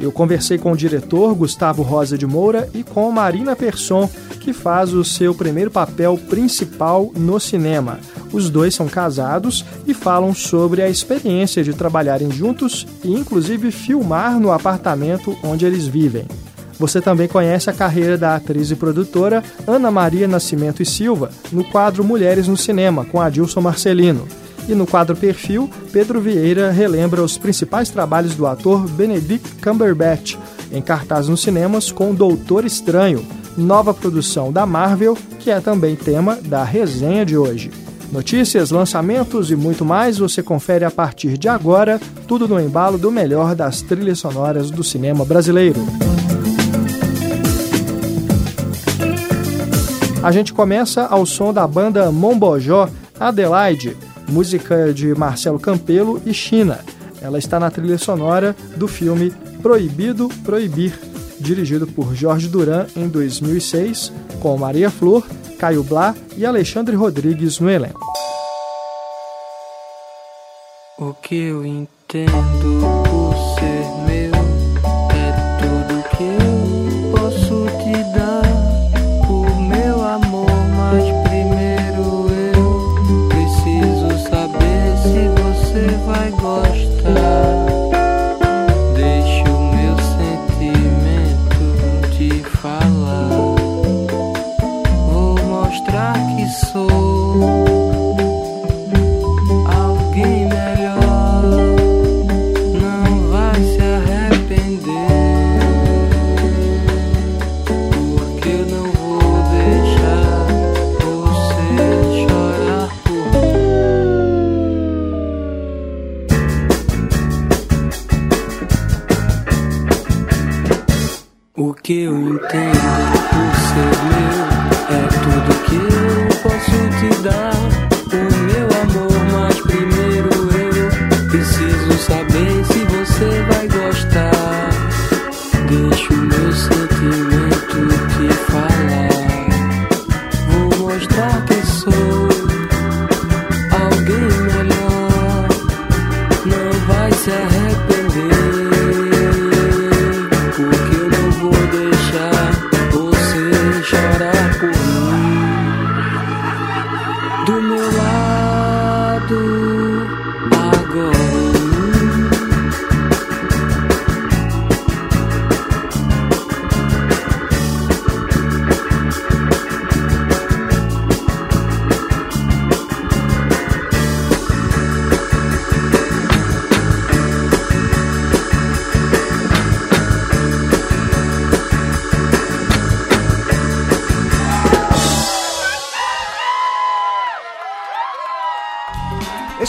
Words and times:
eu 0.00 0.10
conversei 0.10 0.58
com 0.58 0.72
o 0.72 0.76
diretor 0.76 1.34
Gustavo 1.34 1.82
Rosa 1.82 2.16
de 2.16 2.26
Moura 2.26 2.68
e 2.74 2.82
com 2.82 3.10
Marina 3.10 3.54
Persson, 3.54 4.08
que 4.40 4.52
faz 4.52 4.94
o 4.94 5.04
seu 5.04 5.34
primeiro 5.34 5.70
papel 5.70 6.18
principal 6.28 7.12
no 7.14 7.38
cinema. 7.38 8.00
Os 8.32 8.48
dois 8.48 8.74
são 8.74 8.88
casados 8.88 9.64
e 9.86 9.92
falam 9.92 10.34
sobre 10.34 10.82
a 10.82 10.88
experiência 10.88 11.62
de 11.62 11.74
trabalharem 11.74 12.30
juntos 12.30 12.86
e, 13.04 13.12
inclusive, 13.12 13.70
filmar 13.70 14.38
no 14.38 14.52
apartamento 14.52 15.36
onde 15.42 15.66
eles 15.66 15.86
vivem. 15.86 16.26
Você 16.78 16.98
também 17.00 17.28
conhece 17.28 17.68
a 17.68 17.74
carreira 17.74 18.16
da 18.16 18.34
atriz 18.34 18.70
e 18.70 18.76
produtora 18.76 19.44
Ana 19.66 19.90
Maria 19.90 20.26
Nascimento 20.26 20.82
e 20.82 20.86
Silva 20.86 21.30
no 21.52 21.62
quadro 21.62 22.02
Mulheres 22.02 22.48
no 22.48 22.56
Cinema, 22.56 23.04
com 23.04 23.20
Adilson 23.20 23.60
Marcelino. 23.60 24.26
E 24.70 24.74
no 24.74 24.86
quadro 24.86 25.16
Perfil, 25.16 25.68
Pedro 25.92 26.20
Vieira 26.20 26.70
relembra 26.70 27.24
os 27.24 27.36
principais 27.36 27.90
trabalhos 27.90 28.36
do 28.36 28.46
ator 28.46 28.86
Benedict 28.86 29.56
Cumberbatch, 29.60 30.36
em 30.70 30.80
cartaz 30.80 31.26
nos 31.26 31.42
cinemas 31.42 31.90
com 31.90 32.14
Doutor 32.14 32.64
Estranho, 32.64 33.26
nova 33.56 33.92
produção 33.92 34.52
da 34.52 34.64
Marvel, 34.64 35.18
que 35.40 35.50
é 35.50 35.58
também 35.58 35.96
tema 35.96 36.36
da 36.36 36.62
resenha 36.62 37.26
de 37.26 37.36
hoje. 37.36 37.72
Notícias, 38.12 38.70
lançamentos 38.70 39.50
e 39.50 39.56
muito 39.56 39.84
mais 39.84 40.18
você 40.18 40.40
confere 40.40 40.84
a 40.84 40.90
partir 40.90 41.36
de 41.36 41.48
agora, 41.48 42.00
tudo 42.28 42.46
no 42.46 42.60
embalo 42.60 42.96
do 42.96 43.10
melhor 43.10 43.56
das 43.56 43.82
trilhas 43.82 44.20
sonoras 44.20 44.70
do 44.70 44.84
cinema 44.84 45.24
brasileiro. 45.24 45.80
A 50.22 50.30
gente 50.30 50.52
começa 50.52 51.06
ao 51.06 51.26
som 51.26 51.52
da 51.52 51.66
banda 51.66 52.12
Mombojó 52.12 52.88
Adelaide, 53.18 53.96
música 54.30 54.92
de 54.92 55.14
Marcelo 55.14 55.58
Campelo 55.58 56.20
e 56.24 56.32
China. 56.32 56.80
Ela 57.20 57.38
está 57.38 57.60
na 57.60 57.70
trilha 57.70 57.98
sonora 57.98 58.56
do 58.76 58.88
filme 58.88 59.32
Proibido 59.62 60.28
Proibir, 60.44 60.98
dirigido 61.38 61.86
por 61.86 62.14
Jorge 62.14 62.48
Duran 62.48 62.86
em 62.96 63.08
2006, 63.08 64.12
com 64.40 64.56
Maria 64.56 64.90
Flor, 64.90 65.26
Caio 65.58 65.82
Blá 65.82 66.14
e 66.36 66.46
Alexandre 66.46 66.96
Rodrigues 66.96 67.58
no 67.60 67.68
elenco. 67.68 68.00
O 70.98 71.14
que 71.14 71.34
eu 71.34 71.64
entendo 71.64 73.09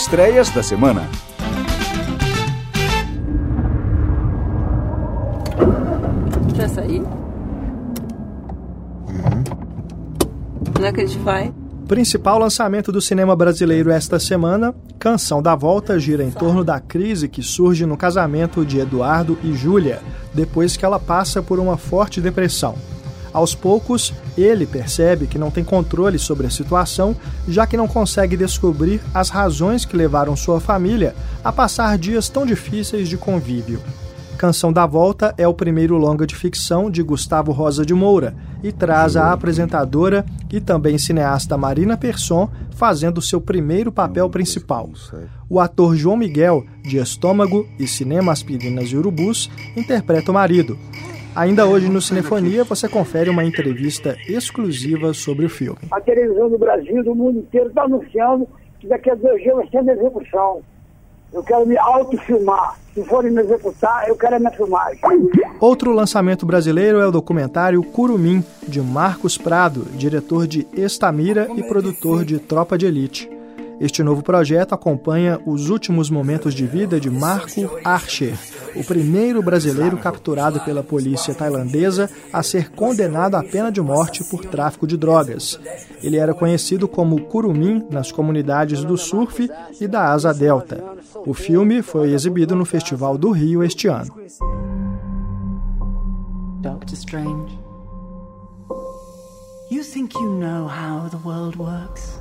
estreias 0.02 0.50
da 0.50 0.64
semana. 0.64 1.08
Já 6.56 6.68
sair? 6.68 7.02
Uhum. 9.08 9.44
Onde 10.76 10.84
é 10.84 10.92
que 10.92 11.00
a 11.02 11.06
gente 11.06 11.18
vai? 11.20 11.54
Principal 11.86 12.36
lançamento 12.38 12.90
do 12.90 13.00
cinema 13.00 13.36
brasileiro 13.36 13.92
esta 13.92 14.18
semana, 14.18 14.74
Canção 14.98 15.40
da 15.40 15.54
Volta 15.54 15.96
gira 16.00 16.24
em 16.24 16.32
torno 16.32 16.64
da 16.64 16.80
crise 16.80 17.28
que 17.28 17.42
surge 17.42 17.86
no 17.86 17.96
casamento 17.96 18.64
de 18.64 18.80
Eduardo 18.80 19.38
e 19.44 19.52
Júlia, 19.52 20.00
depois 20.34 20.76
que 20.76 20.84
ela 20.84 20.98
passa 20.98 21.40
por 21.40 21.60
uma 21.60 21.76
forte 21.76 22.20
depressão. 22.20 22.74
Aos 23.32 23.54
poucos, 23.54 24.12
ele 24.36 24.66
percebe 24.66 25.26
que 25.26 25.38
não 25.38 25.50
tem 25.50 25.64
controle 25.64 26.18
sobre 26.18 26.46
a 26.46 26.50
situação, 26.50 27.16
já 27.48 27.66
que 27.66 27.76
não 27.76 27.88
consegue 27.88 28.36
descobrir 28.36 29.00
as 29.14 29.30
razões 29.30 29.84
que 29.84 29.96
levaram 29.96 30.36
sua 30.36 30.60
família 30.60 31.14
a 31.42 31.50
passar 31.50 31.96
dias 31.96 32.28
tão 32.28 32.44
difíceis 32.44 33.08
de 33.08 33.16
convívio. 33.16 33.80
Canção 34.42 34.72
da 34.72 34.84
Volta 34.86 35.32
é 35.38 35.46
o 35.46 35.54
primeiro 35.54 35.96
longa 35.96 36.26
de 36.26 36.34
ficção 36.34 36.90
de 36.90 37.00
Gustavo 37.00 37.52
Rosa 37.52 37.86
de 37.86 37.94
Moura 37.94 38.34
e 38.60 38.72
traz 38.72 39.16
a 39.16 39.32
apresentadora 39.32 40.26
e 40.50 40.60
também 40.60 40.98
cineasta 40.98 41.56
Marina 41.56 41.96
Persson 41.96 42.50
fazendo 42.74 43.22
seu 43.22 43.40
primeiro 43.40 43.92
papel 43.92 44.28
principal. 44.28 44.90
O 45.48 45.60
ator 45.60 45.94
João 45.94 46.16
Miguel, 46.16 46.64
de 46.82 46.96
Estômago 46.96 47.68
e 47.78 47.86
Cinema 47.86 48.32
Aspirinas 48.32 48.88
e 48.88 48.96
Urubus, 48.96 49.48
interpreta 49.76 50.32
o 50.32 50.34
marido, 50.34 50.76
Ainda 51.34 51.66
hoje 51.66 51.88
no 51.88 52.02
Cinefonia 52.02 52.62
você 52.62 52.86
confere 52.86 53.30
uma 53.30 53.42
entrevista 53.42 54.16
exclusiva 54.28 55.14
sobre 55.14 55.46
o 55.46 55.48
filme. 55.48 55.78
A 55.90 55.98
televisão 55.98 56.50
do 56.50 56.58
Brasil, 56.58 57.02
do 57.02 57.14
mundo 57.14 57.38
inteiro, 57.38 57.68
está 57.68 57.84
anunciando 57.84 58.46
que 58.78 58.86
daqui 58.86 59.10
a 59.10 59.14
dois 59.14 59.42
dias 59.42 59.56
vai 59.56 59.66
ser 59.68 59.82
minha 59.82 59.94
execução. 59.94 60.60
Eu 61.32 61.42
quero 61.42 61.66
me 61.66 61.78
autofilmar. 61.78 62.78
Se 62.92 63.02
forem 63.04 63.32
me 63.32 63.40
executar, 63.40 64.06
eu 64.06 64.14
quero 64.14 64.36
a 64.36 64.38
minha 64.38 64.50
filmagem. 64.50 65.00
Outro 65.58 65.92
lançamento 65.92 66.44
brasileiro 66.44 67.00
é 67.00 67.06
o 67.06 67.10
documentário 67.10 67.82
Curumim, 67.82 68.44
de 68.68 68.82
Marcos 68.82 69.38
Prado, 69.38 69.86
diretor 69.94 70.46
de 70.46 70.66
Estamira 70.74 71.48
e 71.56 71.62
produtor 71.62 72.26
de 72.26 72.38
Tropa 72.38 72.76
de 72.76 72.84
Elite. 72.84 73.30
Este 73.80 74.02
novo 74.02 74.22
projeto 74.22 74.74
acompanha 74.74 75.40
os 75.44 75.68
últimos 75.68 76.08
momentos 76.08 76.54
de 76.54 76.66
vida 76.66 77.00
de 77.00 77.10
Marco 77.10 77.78
Archer, 77.84 78.34
o 78.76 78.84
primeiro 78.84 79.42
brasileiro 79.42 79.96
capturado 79.96 80.60
pela 80.60 80.82
polícia 80.82 81.34
tailandesa 81.34 82.08
a 82.32 82.42
ser 82.42 82.70
condenado 82.70 83.34
à 83.34 83.42
pena 83.42 83.72
de 83.72 83.80
morte 83.80 84.22
por 84.24 84.44
tráfico 84.44 84.86
de 84.86 84.96
drogas. 84.96 85.58
Ele 86.02 86.16
era 86.16 86.34
conhecido 86.34 86.86
como 86.86 87.22
Curumim 87.24 87.84
nas 87.90 88.12
comunidades 88.12 88.84
do 88.84 88.96
surf 88.96 89.50
e 89.80 89.88
da 89.88 90.12
Asa 90.12 90.32
Delta. 90.32 90.82
O 91.26 91.34
filme 91.34 91.82
foi 91.82 92.12
exibido 92.12 92.54
no 92.54 92.64
Festival 92.64 93.18
do 93.18 93.30
Rio 93.30 93.62
este 93.62 93.88
ano. 93.88 94.14
Doctor 96.60 96.94
Strange. 96.94 97.58
You 99.70 99.82
think 99.82 100.14
you 100.14 100.38
know 100.38 100.68
how 100.68 101.08
the 101.08 101.16
world 101.26 101.58
works? 101.58 102.20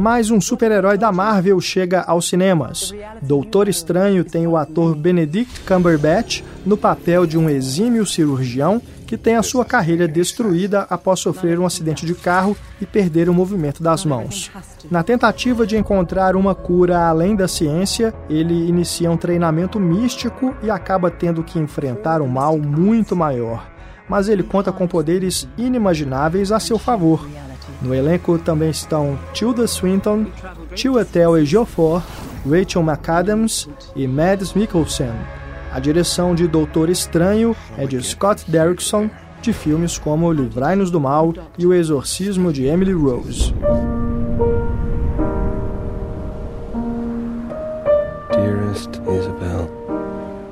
Mais 0.00 0.30
um 0.30 0.40
super-herói 0.40 0.96
da 0.96 1.12
Marvel 1.12 1.60
chega 1.60 2.00
aos 2.00 2.26
cinemas. 2.26 2.90
Doutor 3.20 3.68
Estranho 3.68 4.24
tem 4.24 4.46
o 4.46 4.56
ator 4.56 4.94
Benedict 4.94 5.60
Cumberbatch 5.60 6.40
no 6.64 6.74
papel 6.74 7.26
de 7.26 7.36
um 7.36 7.50
exímio 7.50 8.06
cirurgião 8.06 8.80
que 9.06 9.18
tem 9.18 9.36
a 9.36 9.42
sua 9.42 9.62
carreira 9.62 10.08
destruída 10.08 10.86
após 10.88 11.20
sofrer 11.20 11.58
um 11.58 11.66
acidente 11.66 12.06
de 12.06 12.14
carro 12.14 12.56
e 12.80 12.86
perder 12.86 13.28
o 13.28 13.34
movimento 13.34 13.82
das 13.82 14.02
mãos. 14.02 14.50
Na 14.90 15.02
tentativa 15.02 15.66
de 15.66 15.76
encontrar 15.76 16.34
uma 16.34 16.54
cura 16.54 17.06
além 17.06 17.36
da 17.36 17.46
ciência, 17.46 18.14
ele 18.30 18.54
inicia 18.54 19.10
um 19.10 19.18
treinamento 19.18 19.78
místico 19.78 20.56
e 20.62 20.70
acaba 20.70 21.10
tendo 21.10 21.44
que 21.44 21.58
enfrentar 21.58 22.22
um 22.22 22.26
mal 22.26 22.56
muito 22.56 23.14
maior. 23.14 23.70
Mas 24.08 24.30
ele 24.30 24.42
conta 24.42 24.72
com 24.72 24.88
poderes 24.88 25.46
inimagináveis 25.58 26.50
a 26.50 26.58
seu 26.58 26.78
favor 26.78 27.28
no 27.82 27.94
elenco 27.94 28.38
também 28.38 28.70
estão 28.70 29.18
Tilda 29.32 29.66
Swinton, 29.66 30.26
Chiwetel 30.74 31.38
Ejiofor, 31.38 32.02
Rachel 32.48 32.82
McAdams 32.82 33.68
e 33.96 34.06
Mads 34.06 34.52
Mikkelsen. 34.54 35.12
A 35.72 35.78
direção 35.78 36.34
de 36.34 36.46
Doutor 36.46 36.90
Estranho 36.90 37.54
é 37.78 37.86
de 37.86 38.02
Scott 38.02 38.50
Derrickson, 38.50 39.08
de 39.40 39.52
filmes 39.52 39.98
como 39.98 40.32
Livrai-nos 40.32 40.90
do 40.90 41.00
Mal 41.00 41.32
e 41.56 41.66
O 41.66 41.72
Exorcismo 41.72 42.52
de 42.52 42.66
Emily 42.66 42.92
Rose. 42.92 43.54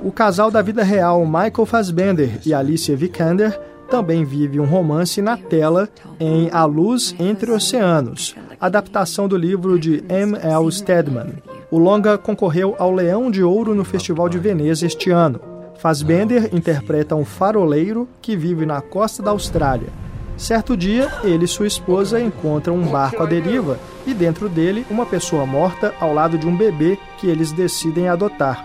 O 0.03 0.13
casal 0.13 0.51
da 0.51 0.63
vida 0.63 0.83
real 0.83 1.25
Michael 1.27 1.67
Fassbender 1.67 2.41
e 2.47 2.55
Alicia 2.55 2.97
Vikander 2.97 3.61
também 3.89 4.25
vive 4.25 4.61
um 4.61 4.65
romance 4.65 5.21
na 5.21 5.37
tela 5.37 5.89
em 6.21 6.51
A 6.53 6.65
Luz 6.65 7.15
Entre 7.19 7.51
Oceanos, 7.51 8.37
adaptação 8.61 9.27
do 9.27 9.37
livro 9.37 9.79
de 9.79 10.05
M. 10.09 10.37
L. 10.37 10.71
Stedman. 10.71 11.35
O 11.71 11.79
longa 11.79 12.17
concorreu 12.17 12.75
ao 12.79 12.93
Leão 12.93 13.31
de 13.31 13.43
Ouro 13.43 13.75
no 13.75 13.85
Festival 13.85 14.29
de 14.29 14.39
Veneza 14.39 14.87
este 14.87 15.11
ano. 15.11 15.41
Fassbender 15.79 16.55
interpreta 16.55 17.15
um 17.15 17.25
faroleiro 17.25 18.09
que 18.21 18.37
vive 18.37 18.67
na 18.67 18.81
costa 18.81 19.23
da 19.23 19.31
Austrália. 19.31 19.89
Certo 20.37 20.77
dia, 20.77 21.11
ele 21.25 21.45
e 21.45 21.49
sua 21.49 21.67
esposa 21.67 22.21
encontram 22.21 22.77
um 22.77 22.87
barco 22.87 23.23
à 23.23 23.27
deriva 23.27 23.79
e 24.07 24.15
dentro 24.15 24.49
dele 24.49 24.87
uma 24.89 25.05
pessoa 25.05 25.45
morta 25.45 25.95
ao 26.01 26.15
lado 26.15 26.39
de 26.39 26.47
um 26.47 26.57
bebê 26.57 26.97
que 27.19 27.27
eles 27.27 27.53
decidem 27.53 28.09
adotar. 28.09 28.65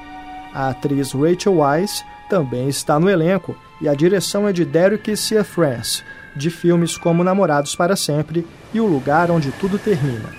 A 0.53 0.69
atriz 0.69 1.13
Rachel 1.13 1.57
Weisz 1.57 2.03
também 2.29 2.67
está 2.67 2.99
no 2.99 3.09
elenco 3.09 3.55
e 3.83 3.89
a 3.89 3.93
direção 3.93 4.47
é 4.47 4.53
de 4.53 4.63
Derek 4.63 5.13
France, 5.43 6.01
de 6.33 6.49
filmes 6.49 6.95
como 6.95 7.21
Namorados 7.21 7.75
para 7.75 7.97
Sempre 7.97 8.47
e 8.73 8.79
O 8.79 8.85
Lugar 8.85 9.29
Onde 9.29 9.51
Tudo 9.51 9.77
Termina. 9.77 10.29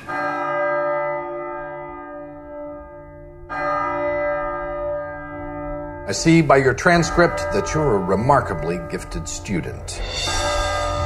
I 6.08 6.12
see 6.12 6.41
by 6.41 6.56
your 6.56 6.75
transcript 6.75 7.43
that 7.52 7.75
you're 7.75 7.96
a 7.96 7.99
remarkably 7.99 8.79
gifted 8.91 9.29
student. 9.29 10.00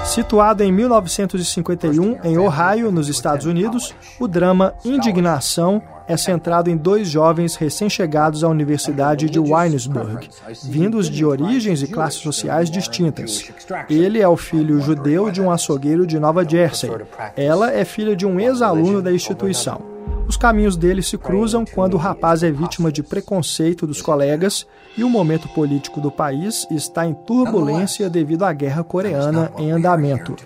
Situado 0.09 0.63
em 0.63 0.73
1951 0.73 2.21
em 2.25 2.39
Ohio, 2.39 2.91
nos 2.91 3.11
Estados 3.11 3.45
Unidos, 3.45 3.95
o 4.19 4.27
drama 4.27 4.73
Indignação 4.83 5.83
é 6.09 6.17
centrado 6.17 6.71
em 6.71 6.77
dois 6.79 7.07
jovens 7.09 7.57
recém-chegados 7.57 8.43
à 8.43 8.49
Universidade 8.49 9.29
de 9.29 9.39
Winesburg, 9.39 10.31
vindos 10.65 11.11
de 11.11 11.27
origens 11.27 11.83
e 11.83 11.87
classes 11.87 12.21
sociais 12.21 12.71
distintas. 12.71 13.53
Ele 13.91 14.19
é 14.19 14.27
o 14.27 14.37
filho 14.37 14.81
judeu 14.81 15.31
de 15.31 15.43
um 15.43 15.51
açougueiro 15.51 16.07
de 16.07 16.19
Nova 16.19 16.43
Jersey. 16.43 16.91
Ela 17.37 17.71
é 17.71 17.85
filha 17.85 18.17
de 18.17 18.25
um 18.25 18.41
ex-aluno 18.41 19.03
da 19.03 19.13
instituição. 19.13 19.98
Os 20.29 20.37
caminhos 20.37 20.77
deles 20.77 21.09
se 21.09 21.17
cruzam 21.17 21.65
quando 21.65 21.95
o 21.95 21.97
rapaz 21.97 22.43
é 22.43 22.51
vítima 22.51 22.93
de 22.93 23.03
preconceito 23.03 23.87
dos 23.87 24.03
colegas 24.03 24.67
e 24.95 25.03
o 25.03 25.09
momento 25.09 25.49
político 25.49 26.03
do 26.03 26.11
país 26.11 26.67
está 26.71 27.07
em 27.07 27.15
turbulência 27.15 28.11
devido 28.11 28.45
à 28.45 28.53
guerra 28.53 28.85
coreana 28.85 29.51
em 29.57 29.71
andamento. 29.71 30.37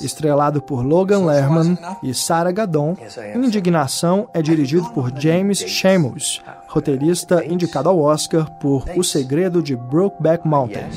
Estrelado 0.00 0.62
por 0.62 0.82
Logan 0.82 1.26
Lerman 1.26 1.76
e 2.02 2.14
Sarah 2.14 2.50
Gadon, 2.50 2.96
Indignação 3.36 4.28
é 4.32 4.40
dirigido 4.40 4.88
por 4.90 5.12
James 5.14 5.58
Shamos, 5.58 6.42
roteirista 6.66 7.44
indicado 7.44 7.90
ao 7.90 8.00
Oscar 8.00 8.50
por 8.58 8.84
O 8.96 9.04
Segredo 9.04 9.62
de 9.62 9.76
Brokeback 9.76 10.48
Mountain. 10.48 10.88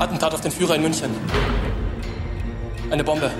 Attentat 0.00 0.32
auf 0.32 0.40
den 0.40 0.50
Führer 0.50 0.76
in 0.76 0.82
München. 0.82 1.10
Eine 2.90 3.04
Bombe. 3.04 3.30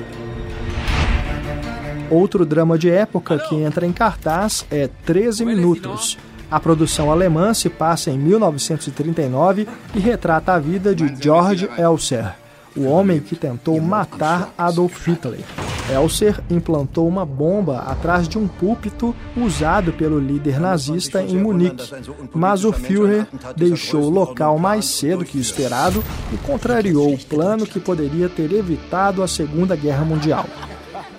Outro 2.11 2.45
drama 2.45 2.77
de 2.77 2.91
época 2.91 3.39
que 3.39 3.55
entra 3.55 3.87
em 3.87 3.93
cartaz 3.93 4.67
é 4.69 4.89
13 5.07 5.45
Minutos. 5.45 6.19
A 6.51 6.59
produção 6.59 7.13
alemã 7.13 7.55
se 7.55 7.71
passa 7.71 8.11
em 8.11 8.19
1939 8.19 9.69
e 9.95 10.01
retrata 10.01 10.55
a 10.55 10.59
vida 10.59 10.93
de 10.93 11.15
George 11.23 11.71
Elser, 11.79 12.35
o 12.77 12.87
homem 12.87 13.21
que 13.21 13.37
tentou 13.37 13.81
matar 13.81 14.53
Adolf 14.59 15.07
Hitler. 15.07 15.45
Elser 15.89 16.41
implantou 16.51 17.07
uma 17.07 17.25
bomba 17.25 17.79
atrás 17.83 18.29
de 18.29 18.37
um 18.37 18.49
púlpito 18.49 19.15
usado 19.37 19.93
pelo 19.93 20.19
líder 20.19 20.59
nazista 20.59 21.23
em 21.23 21.37
Munique, 21.37 21.93
mas 22.35 22.65
o 22.65 22.73
Führer 22.73 23.29
deixou 23.57 24.03
o 24.03 24.11
local 24.11 24.59
mais 24.59 24.85
cedo 24.87 25.25
que 25.25 25.39
esperado 25.39 26.03
e 26.33 26.37
contrariou 26.39 27.15
o 27.15 27.19
plano 27.19 27.65
que 27.65 27.79
poderia 27.79 28.29
ter 28.29 28.53
evitado 28.53 29.23
a 29.23 29.29
Segunda 29.29 29.77
Guerra 29.77 30.05
Mundial 30.05 30.47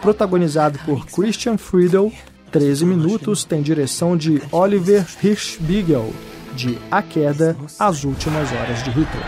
protagonizado 0.01 0.80
por 0.80 1.06
Christian 1.06 1.57
Friedel. 1.57 2.12
13 2.51 2.86
minutos 2.86 3.45
tem 3.45 3.62
direção 3.62 4.18
de 4.18 4.42
Oliver 4.51 5.06
Hirschbiegel, 5.24 6.12
de 6.53 6.77
A 6.89 7.01
Queda, 7.01 7.55
As 7.79 8.03
Últimas 8.03 8.51
Horas 8.51 8.84
de 8.84 8.89
Hitler. 8.89 9.24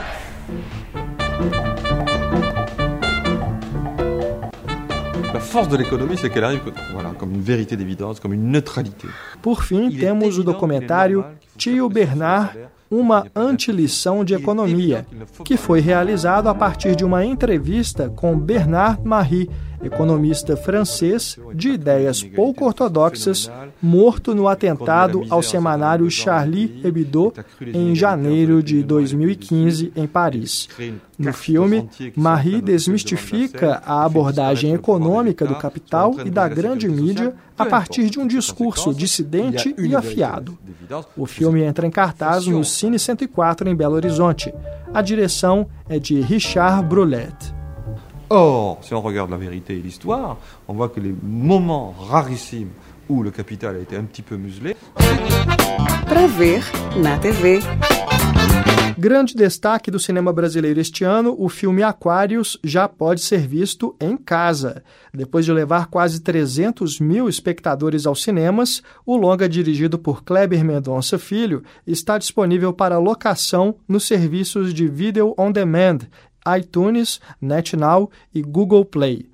La 5.34 5.40
force 5.40 5.70
de 5.70 5.78
l'économie, 5.78 6.18
c'est 6.18 6.30
qu'elle 6.30 6.44
arrive 6.44 6.62
voilà, 6.92 7.12
comme 7.18 7.34
une 7.34 7.42
vérité 7.42 7.78
d'évidence, 7.78 8.20
comme 8.20 8.34
une 8.34 8.52
neutralité. 8.52 9.08
Por 9.42 9.64
fim, 9.64 9.90
temos 9.90 10.38
o 10.38 10.44
documentário 10.44 11.24
Tio 11.58 11.88
Bernard, 11.88 12.58
uma 12.92 13.26
antilição 13.36 14.24
de 14.24 14.34
economia, 14.34 15.06
que 15.46 15.56
foi 15.56 15.80
realizado 15.80 16.48
a 16.48 16.54
partir 16.54 16.96
de 16.96 17.06
uma 17.06 17.26
entrevista 17.26 18.10
com 18.10 18.38
Bernard 18.38 19.02
Marie, 19.04 19.50
economista 19.84 20.56
francês 20.56 21.38
de 21.54 21.70
ideias 21.70 22.24
pouco 22.24 22.66
ortodoxas, 22.66 23.52
morto 23.82 24.34
no 24.34 24.48
atentado 24.48 25.24
ao 25.30 25.42
semanário 25.42 26.10
Charlie 26.10 26.82
Hebdo 26.84 27.34
em 27.74 27.94
janeiro 27.96 28.64
de 28.64 28.84
2015 28.84 29.92
em 29.96 30.08
Paris. 30.08 30.68
No 31.18 31.34
filme, 31.34 31.90
Marie 32.16 32.62
desmistifica 32.62 33.82
a 33.86 34.04
abordagem 34.04 34.74
econômica 34.74 35.46
do 35.46 35.56
capital 35.56 36.16
e 36.26 36.30
da 36.30 36.48
grande 36.48 36.88
mídia 36.88 37.34
a 37.58 37.66
partir 37.66 38.10
de 38.10 38.20
um 38.20 38.28
discurso 38.28 38.94
dissidente 38.94 39.76
e 39.78 39.96
afiado. 39.96 40.58
O 41.16 41.26
filme 41.26 41.62
entra 41.64 41.86
em 41.86 41.92
cartaz 41.92 42.48
no 42.48 42.64
Cine 42.64 42.98
104 42.98 43.70
em 43.70 43.76
Belo 43.76 43.96
Horizonte. 43.96 44.54
A 44.94 45.02
direção 45.02 45.68
é 45.88 46.00
de 46.00 46.20
Richard 46.20 46.88
Brulet. 46.88 47.34
Or, 48.30 48.80
si 48.82 48.94
on 48.94 49.02
regarde 49.02 49.32
la 49.32 49.38
vérité 49.38 49.74
et 49.74 49.82
l'histoire, 49.82 50.38
on 50.68 50.74
voit 50.74 50.90
que 50.90 51.00
les 51.00 51.14
moments 51.24 51.94
rarissimes 52.10 52.72
où 53.10 53.24
le 53.24 53.32
capital 53.32 53.76
a 53.76 53.80
été 53.80 53.96
un 53.96 54.04
petit 54.04 54.22
peu 54.22 54.38
muselé. 54.38 54.76
Para 56.08 56.28
ver 56.28 56.64
na 56.98 57.18
TV. 57.18 57.60
Grande 58.98 59.34
destaque 59.36 59.90
do 59.90 60.00
cinema 60.00 60.32
brasileiro 60.32 60.80
este 60.80 61.04
ano, 61.04 61.36
o 61.38 61.50
filme 61.50 61.82
Aquários 61.82 62.60
já 62.64 62.88
pode 62.88 63.22
ser 63.22 63.48
visto 63.48 63.96
em 64.00 64.16
casa. 64.16 64.84
Depois 65.12 65.46
de 65.46 65.52
levar 65.52 65.88
quase 65.88 66.22
300 66.22 67.00
mil 67.00 67.28
espectadores 67.28 68.06
aos 68.06 68.22
cinemas, 68.22 68.84
o 69.06 69.18
longa 69.18 69.50
dirigido 69.50 69.98
por 69.98 70.24
Kleber 70.24 70.64
Mendonça 70.64 71.18
Filho 71.18 71.64
está 71.88 72.18
disponível 72.20 72.72
para 72.72 73.00
locação 73.00 73.76
nos 73.88 74.06
serviços 74.06 74.74
de 74.74 74.88
vídeo 74.88 75.34
on 75.38 75.52
demand 75.52 76.00
iTunes, 76.58 77.20
NetNow 77.42 78.10
e 78.34 78.42
Google 78.42 78.86
Play. 78.86 79.34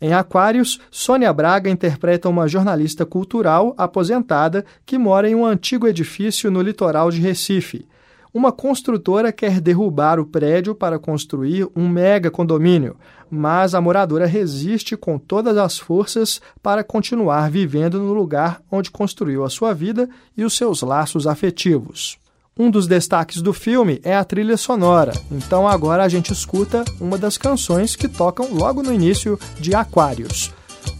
Em 0.00 0.12
Aquários, 0.12 0.80
Sônia 0.92 1.32
Braga 1.32 1.68
interpreta 1.68 2.28
uma 2.28 2.46
jornalista 2.46 3.04
cultural 3.04 3.74
aposentada 3.76 4.64
que 4.86 4.96
mora 4.96 5.28
em 5.28 5.34
um 5.34 5.44
antigo 5.44 5.88
edifício 5.88 6.50
no 6.50 6.62
litoral 6.62 7.10
de 7.10 7.20
Recife. 7.20 7.84
Uma 8.32 8.52
construtora 8.52 9.32
quer 9.32 9.60
derrubar 9.60 10.20
o 10.20 10.26
prédio 10.26 10.74
para 10.74 10.98
construir 10.98 11.66
um 11.74 11.88
mega 11.88 12.30
condomínio, 12.30 12.94
mas 13.28 13.74
a 13.74 13.80
moradora 13.80 14.26
resiste 14.26 14.96
com 14.96 15.18
todas 15.18 15.56
as 15.56 15.78
forças 15.78 16.40
para 16.62 16.84
continuar 16.84 17.50
vivendo 17.50 17.98
no 17.98 18.12
lugar 18.12 18.62
onde 18.70 18.92
construiu 18.92 19.44
a 19.44 19.50
sua 19.50 19.74
vida 19.74 20.08
e 20.36 20.44
os 20.44 20.56
seus 20.56 20.82
laços 20.82 21.26
afetivos. 21.26 22.18
Um 22.58 22.72
dos 22.72 22.88
destaques 22.88 23.40
do 23.40 23.52
filme 23.52 24.00
é 24.02 24.16
a 24.16 24.24
trilha 24.24 24.56
sonora, 24.56 25.12
então 25.30 25.68
agora 25.68 26.02
a 26.02 26.08
gente 26.08 26.32
escuta 26.32 26.84
uma 27.00 27.16
das 27.16 27.38
canções 27.38 27.94
que 27.94 28.08
tocam 28.08 28.48
logo 28.52 28.82
no 28.82 28.92
início 28.92 29.38
de 29.60 29.76
Aquários. 29.76 30.52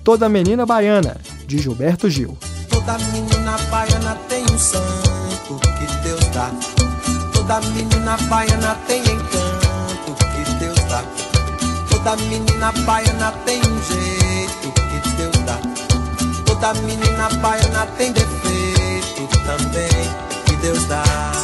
Toda 0.04 0.28
Menina 0.28 0.64
Baiana, 0.64 1.16
de 1.48 1.58
Gilberto 1.58 2.08
Gil. 2.08 2.38
Toda 2.70 2.96
menina 3.12 3.58
baiana 3.70 4.16
tem 4.28 4.44
um 4.44 4.58
santo 4.58 5.60
que 5.60 6.08
Deus 6.08 6.24
dá. 6.32 6.50
Toda 7.34 7.60
menina 7.72 8.16
baiana 8.30 8.76
tem 8.86 9.02
encanto 9.02 10.14
que 10.14 10.54
Deus 10.60 10.78
dá. 10.88 11.02
Toda 11.90 12.16
menina 12.16 12.72
baiana 12.86 13.32
tem 13.44 13.58
um 13.58 13.82
jeito 13.82 14.72
que 14.72 15.16
Deus 15.16 15.36
dá. 15.44 15.58
Toda 16.46 16.72
menina 16.82 17.28
baiana 17.42 17.86
tem 17.98 18.12
defeito 18.12 19.28
também 19.44 19.88
que 20.46 20.56
Deus 20.62 20.84
dá. 20.86 21.37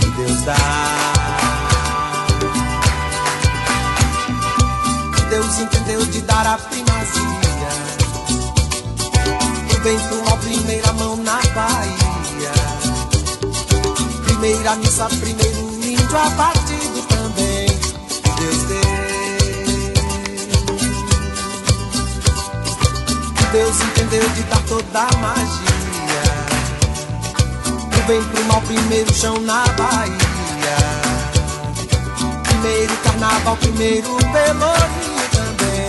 Que 0.00 0.10
Deus 0.16 0.42
dá. 0.44 0.56
Que 5.14 5.22
Deus 5.26 5.58
entendeu 5.58 6.06
de 6.06 6.22
dar 6.22 6.46
a 6.46 6.56
primazia. 6.56 7.24
O 9.70 9.82
vento 9.82 10.32
a 10.32 10.36
primeira 10.38 10.92
mão 10.94 11.16
na 11.18 11.40
Bahia. 11.54 12.52
Primeira 14.24 14.76
missa, 14.76 15.06
primeiro 15.06 15.84
índio 15.84 16.18
abatido 16.18 17.02
também. 17.08 17.66
Deus 18.38 18.62
deu. 18.68 18.94
Deus 23.52 23.80
entendeu 23.82 24.28
de 24.30 24.42
dar 24.44 24.62
toda 24.66 25.00
a 25.00 25.16
magia. 25.18 25.63
O 28.04 28.06
bem 28.06 28.22
pro 28.22 28.44
mal, 28.44 28.60
primeiro 28.60 29.14
chão 29.14 29.40
na 29.40 29.64
Bahia. 29.64 30.18
Primeiro 32.42 32.94
carnaval, 32.98 33.56
primeiro 33.56 34.14
pelourinho 34.30 35.28
também. 35.32 35.88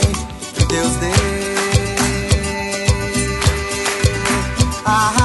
Que 0.53 0.65
Deus 0.65 0.95
deu. 0.95 1.11
Ah, 4.85 5.13
ah. 5.19 5.24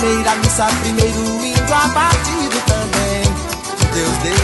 Primeira 0.00 0.34
missa, 0.36 0.66
primeiro 0.80 1.44
índio 1.44 1.74
abatido 1.74 2.58
também. 2.66 3.22
Deus 3.92 4.16
deu. 4.22 4.34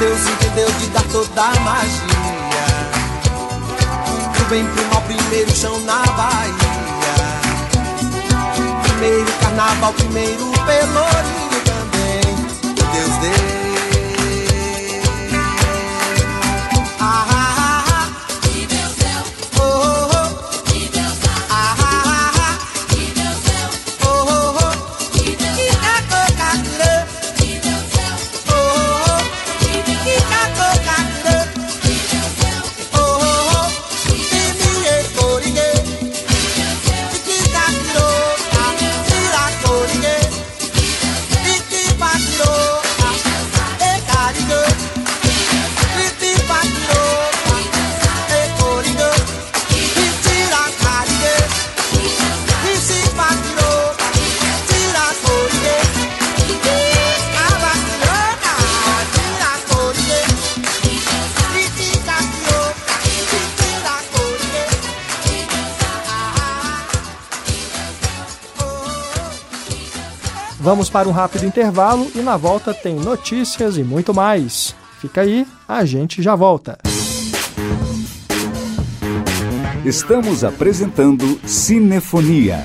Deus 0.00 0.20
entendeu 0.26 0.70
de 0.72 0.86
dar 0.86 1.02
toda 1.12 1.42
a 1.42 1.60
magia. 1.60 2.00
O 4.40 4.44
bem 4.48 4.64
pro 4.64 4.84
mal, 4.86 5.02
primeiro 5.02 5.54
chão 5.54 5.78
na 5.80 5.98
Bahia. 5.98 6.54
Primeiro 8.84 9.32
carnaval, 9.42 9.92
primeiro 9.92 10.50
pelourinho 10.64 11.35
Vamos 70.66 70.90
para 70.90 71.08
um 71.08 71.12
rápido 71.12 71.46
intervalo 71.46 72.10
e 72.12 72.18
na 72.18 72.36
volta 72.36 72.74
tem 72.74 72.96
notícias 72.96 73.76
e 73.78 73.84
muito 73.84 74.12
mais. 74.12 74.74
Fica 75.00 75.20
aí, 75.20 75.46
a 75.68 75.84
gente 75.84 76.20
já 76.20 76.34
volta. 76.34 76.76
Estamos 79.84 80.42
apresentando 80.42 81.38
Cinefonia. 81.46 82.64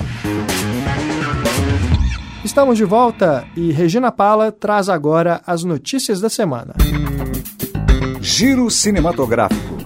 Estamos 2.44 2.76
de 2.76 2.84
volta 2.84 3.44
e 3.56 3.70
Regina 3.70 4.10
Pala 4.10 4.50
traz 4.50 4.88
agora 4.88 5.40
as 5.46 5.62
notícias 5.62 6.20
da 6.20 6.28
semana. 6.28 6.74
Giro 8.20 8.68
cinematográfico. 8.68 9.78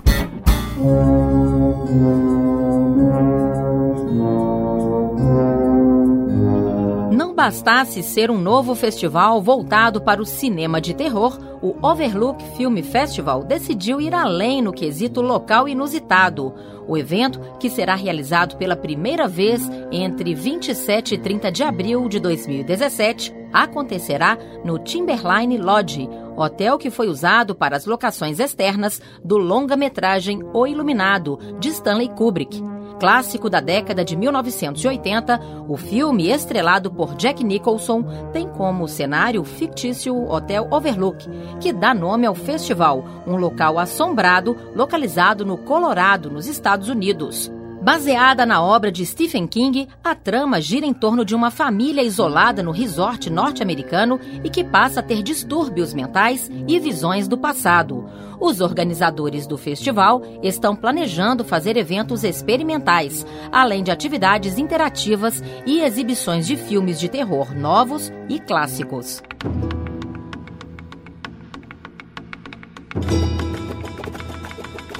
Bastasse 7.36 8.02
ser 8.02 8.30
um 8.30 8.38
novo 8.38 8.74
festival 8.74 9.42
voltado 9.42 10.00
para 10.00 10.22
o 10.22 10.24
cinema 10.24 10.80
de 10.80 10.94
terror, 10.94 11.38
o 11.60 11.76
Overlook 11.86 12.42
Film 12.56 12.82
Festival 12.82 13.44
decidiu 13.44 14.00
ir 14.00 14.14
além 14.14 14.62
no 14.62 14.72
quesito 14.72 15.20
local 15.20 15.68
inusitado. 15.68 16.54
O 16.88 16.96
evento, 16.96 17.38
que 17.60 17.68
será 17.68 17.94
realizado 17.94 18.56
pela 18.56 18.74
primeira 18.74 19.28
vez 19.28 19.68
entre 19.92 20.34
27 20.34 21.14
e 21.14 21.18
30 21.18 21.52
de 21.52 21.62
abril 21.62 22.08
de 22.08 22.18
2017, 22.18 23.34
acontecerá 23.52 24.38
no 24.64 24.78
Timberline 24.78 25.58
Lodge, 25.58 26.08
hotel 26.36 26.78
que 26.78 26.90
foi 26.90 27.06
usado 27.06 27.54
para 27.54 27.76
as 27.76 27.84
locações 27.84 28.40
externas 28.40 28.98
do 29.22 29.36
longa-metragem 29.36 30.42
O 30.54 30.66
Iluminado, 30.66 31.38
de 31.60 31.68
Stanley 31.68 32.08
Kubrick. 32.08 32.75
Clássico 32.98 33.50
da 33.50 33.60
década 33.60 34.04
de 34.04 34.16
1980, 34.16 35.40
o 35.68 35.76
filme, 35.76 36.30
estrelado 36.30 36.90
por 36.90 37.14
Jack 37.14 37.44
Nicholson, 37.44 38.02
tem 38.32 38.48
como 38.48 38.88
cenário 38.88 39.42
o 39.42 39.44
fictício 39.44 40.16
Hotel 40.28 40.66
Overlook, 40.70 41.28
que 41.60 41.72
dá 41.72 41.92
nome 41.92 42.26
ao 42.26 42.34
festival, 42.34 43.04
um 43.26 43.36
local 43.36 43.78
assombrado 43.78 44.56
localizado 44.74 45.44
no 45.44 45.58
Colorado, 45.58 46.30
nos 46.30 46.46
Estados 46.46 46.88
Unidos. 46.88 47.52
Baseada 47.86 48.44
na 48.44 48.60
obra 48.60 48.90
de 48.90 49.06
Stephen 49.06 49.46
King, 49.46 49.86
a 50.02 50.12
trama 50.12 50.60
gira 50.60 50.84
em 50.84 50.92
torno 50.92 51.24
de 51.24 51.36
uma 51.36 51.52
família 51.52 52.02
isolada 52.02 52.60
no 52.60 52.72
resort 52.72 53.30
norte-americano 53.30 54.18
e 54.42 54.50
que 54.50 54.64
passa 54.64 54.98
a 54.98 55.02
ter 55.04 55.22
distúrbios 55.22 55.94
mentais 55.94 56.50
e 56.66 56.80
visões 56.80 57.28
do 57.28 57.38
passado. 57.38 58.04
Os 58.40 58.60
organizadores 58.60 59.46
do 59.46 59.56
festival 59.56 60.20
estão 60.42 60.74
planejando 60.74 61.44
fazer 61.44 61.76
eventos 61.76 62.24
experimentais, 62.24 63.24
além 63.52 63.84
de 63.84 63.92
atividades 63.92 64.58
interativas 64.58 65.40
e 65.64 65.78
exibições 65.78 66.44
de 66.44 66.56
filmes 66.56 66.98
de 66.98 67.08
terror 67.08 67.54
novos 67.54 68.12
e 68.28 68.40
clássicos. 68.40 69.22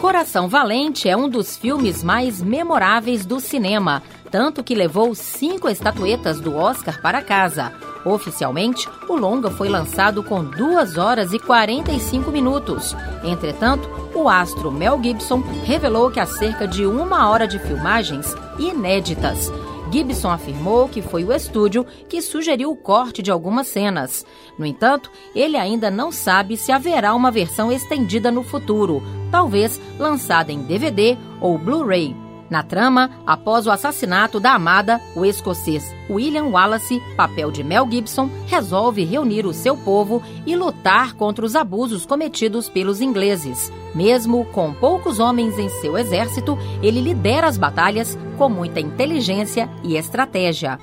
Coração 0.06 0.46
Valente 0.46 1.08
é 1.08 1.16
um 1.16 1.28
dos 1.28 1.56
filmes 1.56 2.00
mais 2.00 2.40
memoráveis 2.40 3.26
do 3.26 3.40
cinema, 3.40 4.04
tanto 4.30 4.62
que 4.62 4.72
levou 4.72 5.12
cinco 5.16 5.68
estatuetas 5.68 6.38
do 6.38 6.54
Oscar 6.54 7.02
para 7.02 7.20
casa. 7.20 7.72
Oficialmente, 8.04 8.88
o 9.08 9.16
longa 9.16 9.50
foi 9.50 9.68
lançado 9.68 10.22
com 10.22 10.44
2 10.44 10.96
horas 10.96 11.32
e 11.32 11.40
45 11.40 12.30
minutos. 12.30 12.94
Entretanto, 13.24 13.90
o 14.14 14.28
astro 14.28 14.70
Mel 14.70 15.02
Gibson 15.02 15.40
revelou 15.64 16.08
que 16.08 16.20
há 16.20 16.26
cerca 16.26 16.68
de 16.68 16.86
uma 16.86 17.28
hora 17.28 17.48
de 17.48 17.58
filmagens 17.58 18.32
inéditas. 18.60 19.50
Gibson 19.90 20.30
afirmou 20.30 20.88
que 20.88 21.00
foi 21.00 21.24
o 21.24 21.32
estúdio 21.32 21.86
que 22.08 22.20
sugeriu 22.20 22.70
o 22.70 22.76
corte 22.76 23.22
de 23.22 23.30
algumas 23.30 23.68
cenas. 23.68 24.24
No 24.58 24.66
entanto, 24.66 25.10
ele 25.34 25.56
ainda 25.56 25.90
não 25.90 26.10
sabe 26.10 26.56
se 26.56 26.72
haverá 26.72 27.14
uma 27.14 27.30
versão 27.30 27.70
estendida 27.70 28.30
no 28.30 28.42
futuro, 28.42 29.02
talvez 29.30 29.80
lançada 29.98 30.52
em 30.52 30.60
DVD 30.62 31.16
ou 31.40 31.56
Blu-ray. 31.58 32.25
Na 32.48 32.62
trama, 32.62 33.10
após 33.26 33.66
o 33.66 33.70
assassinato 33.70 34.38
da 34.38 34.52
amada, 34.52 35.00
o 35.16 35.24
escocês 35.24 35.94
William 36.08 36.44
Wallace, 36.44 37.02
papel 37.16 37.50
de 37.50 37.64
Mel 37.64 37.88
Gibson, 37.90 38.30
resolve 38.46 39.04
reunir 39.04 39.46
o 39.46 39.52
seu 39.52 39.76
povo 39.76 40.22
e 40.46 40.54
lutar 40.54 41.14
contra 41.14 41.44
os 41.44 41.56
abusos 41.56 42.06
cometidos 42.06 42.68
pelos 42.68 43.00
ingleses. 43.00 43.72
Mesmo 43.94 44.44
com 44.46 44.72
poucos 44.72 45.18
homens 45.18 45.58
em 45.58 45.68
seu 45.68 45.98
exército, 45.98 46.56
ele 46.82 47.00
lidera 47.00 47.48
as 47.48 47.58
batalhas 47.58 48.16
com 48.38 48.48
muita 48.48 48.78
inteligência 48.78 49.68
e 49.82 49.96
estratégia. 49.96 50.78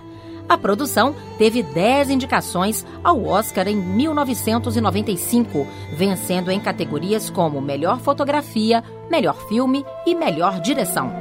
A 0.50 0.58
produção 0.58 1.15
teve 1.38 1.63
10 1.63 2.10
indicações 2.10 2.86
ao 3.01 3.24
Oscar 3.25 3.67
em 3.67 3.77
1995, 3.77 5.65
vencendo 5.96 6.51
em 6.51 6.60
categorias 6.60 7.29
como 7.29 7.62
Melhor 7.62 8.00
Fotografia, 8.00 8.84
Melhor 9.10 9.38
Filme 9.48 9.86
e 10.05 10.13
Melhor 10.13 10.60
Direção. 10.60 11.12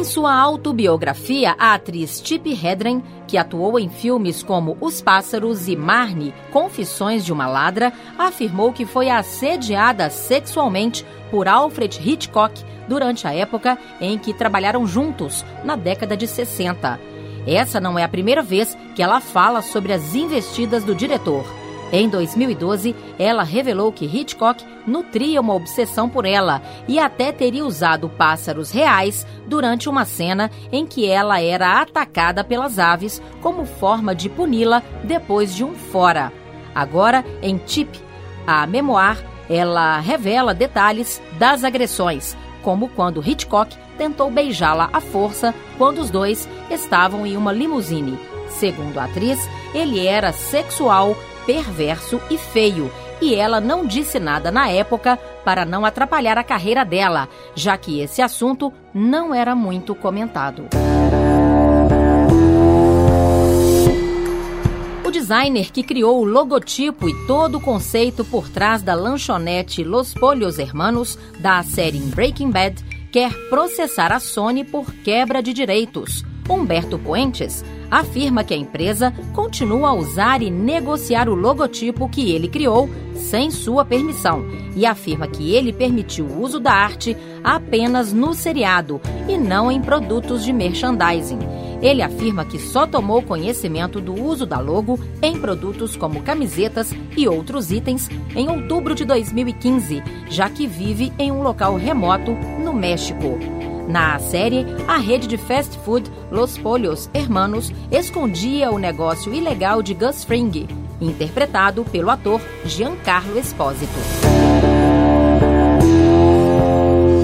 Em 0.00 0.04
sua 0.04 0.34
autobiografia, 0.34 1.54
a 1.58 1.74
atriz 1.74 2.22
Tippi 2.22 2.54
Hedren, 2.54 3.02
que 3.28 3.36
atuou 3.36 3.78
em 3.78 3.90
filmes 3.90 4.42
como 4.42 4.78
Os 4.80 5.02
Pássaros 5.02 5.68
e 5.68 5.76
Marnie, 5.76 6.32
Confissões 6.50 7.22
de 7.22 7.30
uma 7.30 7.46
Ladra, 7.46 7.92
afirmou 8.16 8.72
que 8.72 8.86
foi 8.86 9.10
assediada 9.10 10.08
sexualmente 10.08 11.04
por 11.30 11.46
Alfred 11.46 12.00
Hitchcock 12.02 12.64
durante 12.88 13.26
a 13.26 13.34
época 13.34 13.76
em 14.00 14.16
que 14.16 14.32
trabalharam 14.32 14.86
juntos, 14.86 15.44
na 15.64 15.76
década 15.76 16.16
de 16.16 16.26
60. 16.26 16.98
Essa 17.46 17.78
não 17.78 17.98
é 17.98 18.02
a 18.02 18.08
primeira 18.08 18.42
vez 18.42 18.74
que 18.96 19.02
ela 19.02 19.20
fala 19.20 19.60
sobre 19.60 19.92
as 19.92 20.14
investidas 20.14 20.82
do 20.82 20.94
diretor. 20.94 21.59
Em 21.92 22.08
2012, 22.08 22.94
ela 23.18 23.42
revelou 23.42 23.90
que 23.90 24.04
Hitchcock 24.04 24.64
nutria 24.86 25.40
uma 25.40 25.54
obsessão 25.54 26.08
por 26.08 26.24
ela 26.24 26.62
e 26.86 26.98
até 27.00 27.32
teria 27.32 27.64
usado 27.64 28.08
pássaros 28.08 28.70
reais 28.70 29.26
durante 29.46 29.88
uma 29.88 30.04
cena 30.04 30.50
em 30.70 30.86
que 30.86 31.08
ela 31.08 31.40
era 31.40 31.80
atacada 31.80 32.44
pelas 32.44 32.78
aves 32.78 33.20
como 33.42 33.64
forma 33.64 34.14
de 34.14 34.28
puni-la 34.28 34.82
depois 35.02 35.54
de 35.54 35.64
um 35.64 35.74
fora. 35.74 36.32
Agora, 36.72 37.24
em 37.42 37.56
Tip, 37.58 38.00
a 38.46 38.66
memoir, 38.66 39.18
ela 39.48 39.98
revela 39.98 40.54
detalhes 40.54 41.20
das 41.38 41.64
agressões, 41.64 42.36
como 42.62 42.88
quando 42.88 43.26
Hitchcock 43.26 43.76
tentou 43.98 44.30
beijá-la 44.30 44.88
à 44.92 45.00
força 45.00 45.52
quando 45.76 45.98
os 45.98 46.08
dois 46.08 46.48
estavam 46.70 47.26
em 47.26 47.36
uma 47.36 47.52
limusine. 47.52 48.16
Segundo 48.48 48.98
a 48.98 49.04
atriz, 49.04 49.38
ele 49.74 50.06
era 50.06 50.32
sexual 50.32 51.16
perverso 51.50 52.20
e 52.30 52.38
feio, 52.38 52.92
e 53.20 53.34
ela 53.34 53.60
não 53.60 53.84
disse 53.84 54.20
nada 54.20 54.52
na 54.52 54.68
época 54.68 55.18
para 55.44 55.64
não 55.64 55.84
atrapalhar 55.84 56.38
a 56.38 56.44
carreira 56.44 56.84
dela, 56.84 57.28
já 57.56 57.76
que 57.76 57.98
esse 57.98 58.22
assunto 58.22 58.72
não 58.94 59.34
era 59.34 59.52
muito 59.52 59.92
comentado. 59.92 60.68
O 65.04 65.10
designer 65.10 65.72
que 65.72 65.82
criou 65.82 66.20
o 66.20 66.24
logotipo 66.24 67.08
e 67.08 67.26
todo 67.26 67.58
o 67.58 67.60
conceito 67.60 68.24
por 68.24 68.48
trás 68.48 68.80
da 68.80 68.94
lanchonete 68.94 69.82
Los 69.82 70.14
Pollos 70.14 70.56
Hermanos 70.56 71.18
da 71.40 71.64
série 71.64 71.98
Breaking 71.98 72.52
Bad 72.52 72.80
quer 73.10 73.32
processar 73.48 74.12
a 74.12 74.20
Sony 74.20 74.62
por 74.62 74.92
quebra 75.02 75.42
de 75.42 75.52
direitos. 75.52 76.24
Humberto 76.50 76.98
Puentes 76.98 77.64
afirma 77.88 78.42
que 78.42 78.52
a 78.52 78.56
empresa 78.56 79.14
continua 79.32 79.90
a 79.90 79.94
usar 79.94 80.42
e 80.42 80.50
negociar 80.50 81.28
o 81.28 81.34
logotipo 81.34 82.08
que 82.08 82.32
ele 82.32 82.48
criou 82.48 82.90
sem 83.14 83.50
sua 83.50 83.84
permissão 83.84 84.44
e 84.74 84.84
afirma 84.84 85.28
que 85.28 85.54
ele 85.54 85.72
permitiu 85.72 86.24
o 86.24 86.42
uso 86.42 86.58
da 86.58 86.72
arte 86.72 87.16
apenas 87.44 88.12
no 88.12 88.34
seriado 88.34 89.00
e 89.28 89.38
não 89.38 89.70
em 89.70 89.80
produtos 89.80 90.44
de 90.44 90.52
merchandising. 90.52 91.38
Ele 91.80 92.02
afirma 92.02 92.44
que 92.44 92.58
só 92.58 92.86
tomou 92.86 93.22
conhecimento 93.22 94.00
do 94.00 94.12
uso 94.20 94.44
da 94.44 94.58
logo 94.58 94.98
em 95.22 95.40
produtos 95.40 95.96
como 95.96 96.22
camisetas 96.22 96.92
e 97.16 97.26
outros 97.26 97.70
itens 97.70 98.08
em 98.34 98.50
outubro 98.50 98.94
de 98.94 99.04
2015, 99.04 100.02
já 100.28 100.50
que 100.50 100.66
vive 100.66 101.12
em 101.18 101.32
um 101.32 101.42
local 101.42 101.76
remoto 101.76 102.32
no 102.62 102.74
México. 102.74 103.38
Na 103.90 104.20
série, 104.20 104.64
a 104.86 104.98
rede 104.98 105.26
de 105.26 105.36
fast 105.36 105.76
food 105.80 106.08
Los 106.30 106.56
Pollos 106.56 107.10
Hermanos 107.12 107.72
escondia 107.90 108.70
o 108.70 108.78
negócio 108.78 109.34
ilegal 109.34 109.82
de 109.82 109.94
Gus 109.94 110.22
Fring, 110.22 110.68
interpretado 111.00 111.84
pelo 111.84 112.08
ator 112.08 112.40
Giancarlo 112.64 113.36
Espósito. 113.36 113.90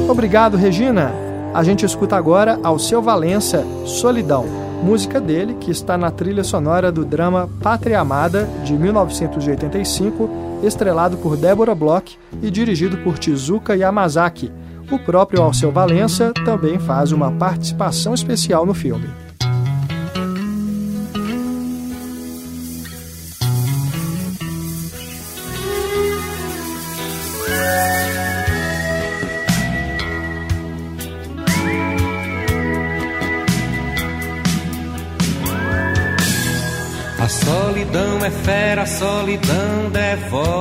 Obrigado, 0.08 0.56
Regina. 0.56 1.12
A 1.54 1.62
gente 1.62 1.86
escuta 1.86 2.16
agora 2.16 2.58
Alceu 2.64 3.00
Valença, 3.00 3.64
Solidão, 3.84 4.44
música 4.82 5.20
dele 5.20 5.54
que 5.60 5.70
está 5.70 5.96
na 5.96 6.10
trilha 6.10 6.42
sonora 6.42 6.90
do 6.90 7.04
drama 7.04 7.48
Pátria 7.62 8.00
Amada, 8.00 8.44
de 8.64 8.72
1985, 8.72 10.28
estrelado 10.64 11.16
por 11.18 11.36
Débora 11.36 11.76
Bloch 11.76 12.18
e 12.42 12.50
dirigido 12.50 12.98
por 12.98 13.20
Tizuka 13.20 13.76
Yamazaki 13.76 14.50
o 14.90 14.98
próprio 14.98 15.42
Alceu 15.42 15.72
Valença 15.72 16.32
também 16.44 16.78
faz 16.78 17.12
uma 17.12 17.30
participação 17.30 18.14
especial 18.14 18.64
no 18.64 18.74
filme. 18.74 19.08
A 37.18 37.28
solidão 37.28 38.24
é 38.24 38.30
fera, 38.30 38.82
a 38.82 38.86
solidão 38.86 39.90
devora. 39.90 40.55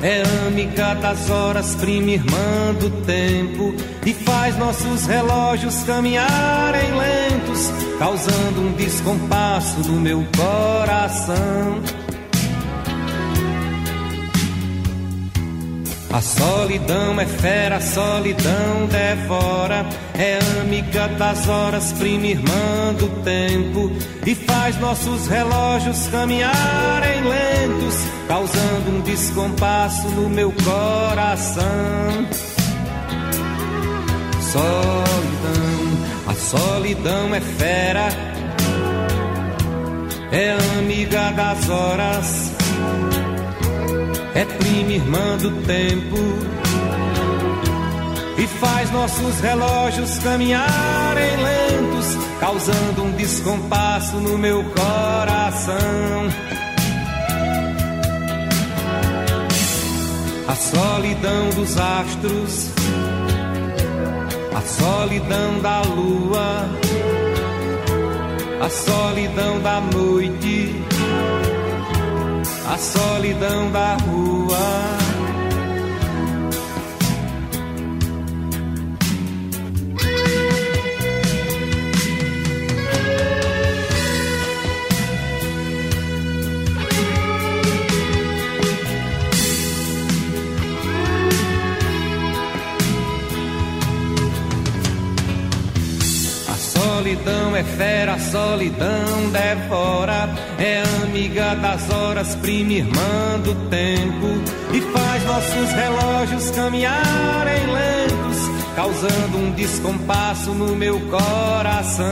É 0.00 0.22
amiga 0.46 0.94
das 0.94 1.28
horas, 1.28 1.74
prima 1.74 2.10
irmã 2.12 2.72
do 2.78 2.88
tempo. 3.04 3.74
E 4.06 4.14
faz 4.14 4.56
nossos 4.56 5.06
relógios 5.06 5.82
caminharem 5.82 6.90
lentos, 6.96 7.70
causando 7.98 8.60
um 8.60 8.72
descompasso 8.74 9.80
no 9.90 10.00
meu 10.00 10.24
coração. 10.36 11.82
A 16.10 16.22
solidão 16.22 17.20
é 17.20 17.26
fera, 17.26 17.76
a 17.76 17.80
solidão 17.80 18.86
devora. 18.90 19.84
É 20.14 20.38
amiga 20.60 21.06
das 21.08 21.46
horas, 21.46 21.92
prima 21.92 22.28
irmã 22.28 22.94
do 22.98 23.08
tempo. 23.22 23.92
E 24.26 24.34
faz 24.34 24.78
nossos 24.80 25.26
relógios 25.26 26.08
caminharem 26.08 27.22
lentos, 27.24 27.94
causando 28.26 28.90
um 28.90 29.00
descompasso 29.02 30.08
no 30.08 30.30
meu 30.30 30.50
coração. 30.50 31.66
Solidão, 34.50 35.88
a 36.26 36.34
solidão 36.34 37.34
é 37.34 37.40
fera. 37.40 38.08
É 40.32 40.56
amiga 40.78 41.32
das 41.32 41.68
horas 41.68 42.47
é 44.38 44.44
prima 44.44 44.92
irmã 44.92 45.36
do 45.38 45.50
tempo 45.62 46.16
e 48.38 48.46
faz 48.46 48.88
nossos 48.92 49.40
relógios 49.40 50.16
caminharem 50.20 51.36
lentos, 51.38 52.16
causando 52.38 53.02
um 53.02 53.10
descompasso 53.16 54.14
no 54.18 54.38
meu 54.38 54.62
coração. 54.62 56.28
A 60.46 60.54
solidão 60.54 61.50
dos 61.56 61.76
astros, 61.76 62.70
a 64.54 64.60
solidão 64.60 65.58
da 65.60 65.80
lua, 65.82 66.68
a 68.60 68.70
solidão 68.70 69.60
da 69.60 69.80
noite 69.80 70.87
a 72.68 72.76
solidão 72.76 73.70
da 73.72 73.94
rua. 73.94 74.97
É 97.58 97.64
fera, 97.64 98.14
a 98.14 98.18
solidão 98.18 99.30
devora. 99.32 100.28
É 100.58 100.82
amiga 101.02 101.56
das 101.56 101.90
horas, 101.90 102.34
prima 102.36 102.72
irmã 102.72 103.38
do 103.42 103.54
tempo. 103.68 104.26
E 104.72 104.80
faz 104.80 105.24
nossos 105.24 105.72
relógios 105.72 106.50
caminharem 106.52 107.66
lentos, 107.66 108.76
causando 108.76 109.38
um 109.38 109.50
descompasso 109.52 110.50
no 110.52 110.76
meu 110.76 111.00
coração. 111.08 112.04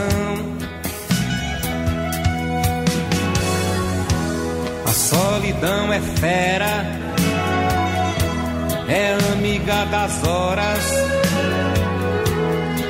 A 4.85 4.91
solidão 4.91 5.93
é 5.93 6.01
fera, 6.01 6.85
é 8.89 9.17
amiga 9.33 9.85
das 9.85 10.27
horas 10.27 11.17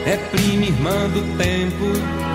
é 0.07 0.15
prima 0.31 0.63
irmã 0.63 1.09
do 1.09 1.37
tempo 1.37 2.26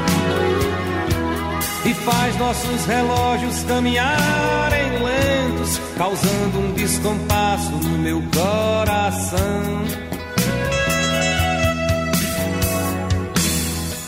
e 1.84 1.94
faz 1.94 2.36
nossos 2.38 2.86
relógios 2.86 3.62
caminharem 3.64 5.02
lentos, 5.02 5.80
causando 5.96 6.58
um 6.58 6.72
descompasso 6.74 7.70
no 7.72 7.98
meu 7.98 8.22
coração. 8.34 9.62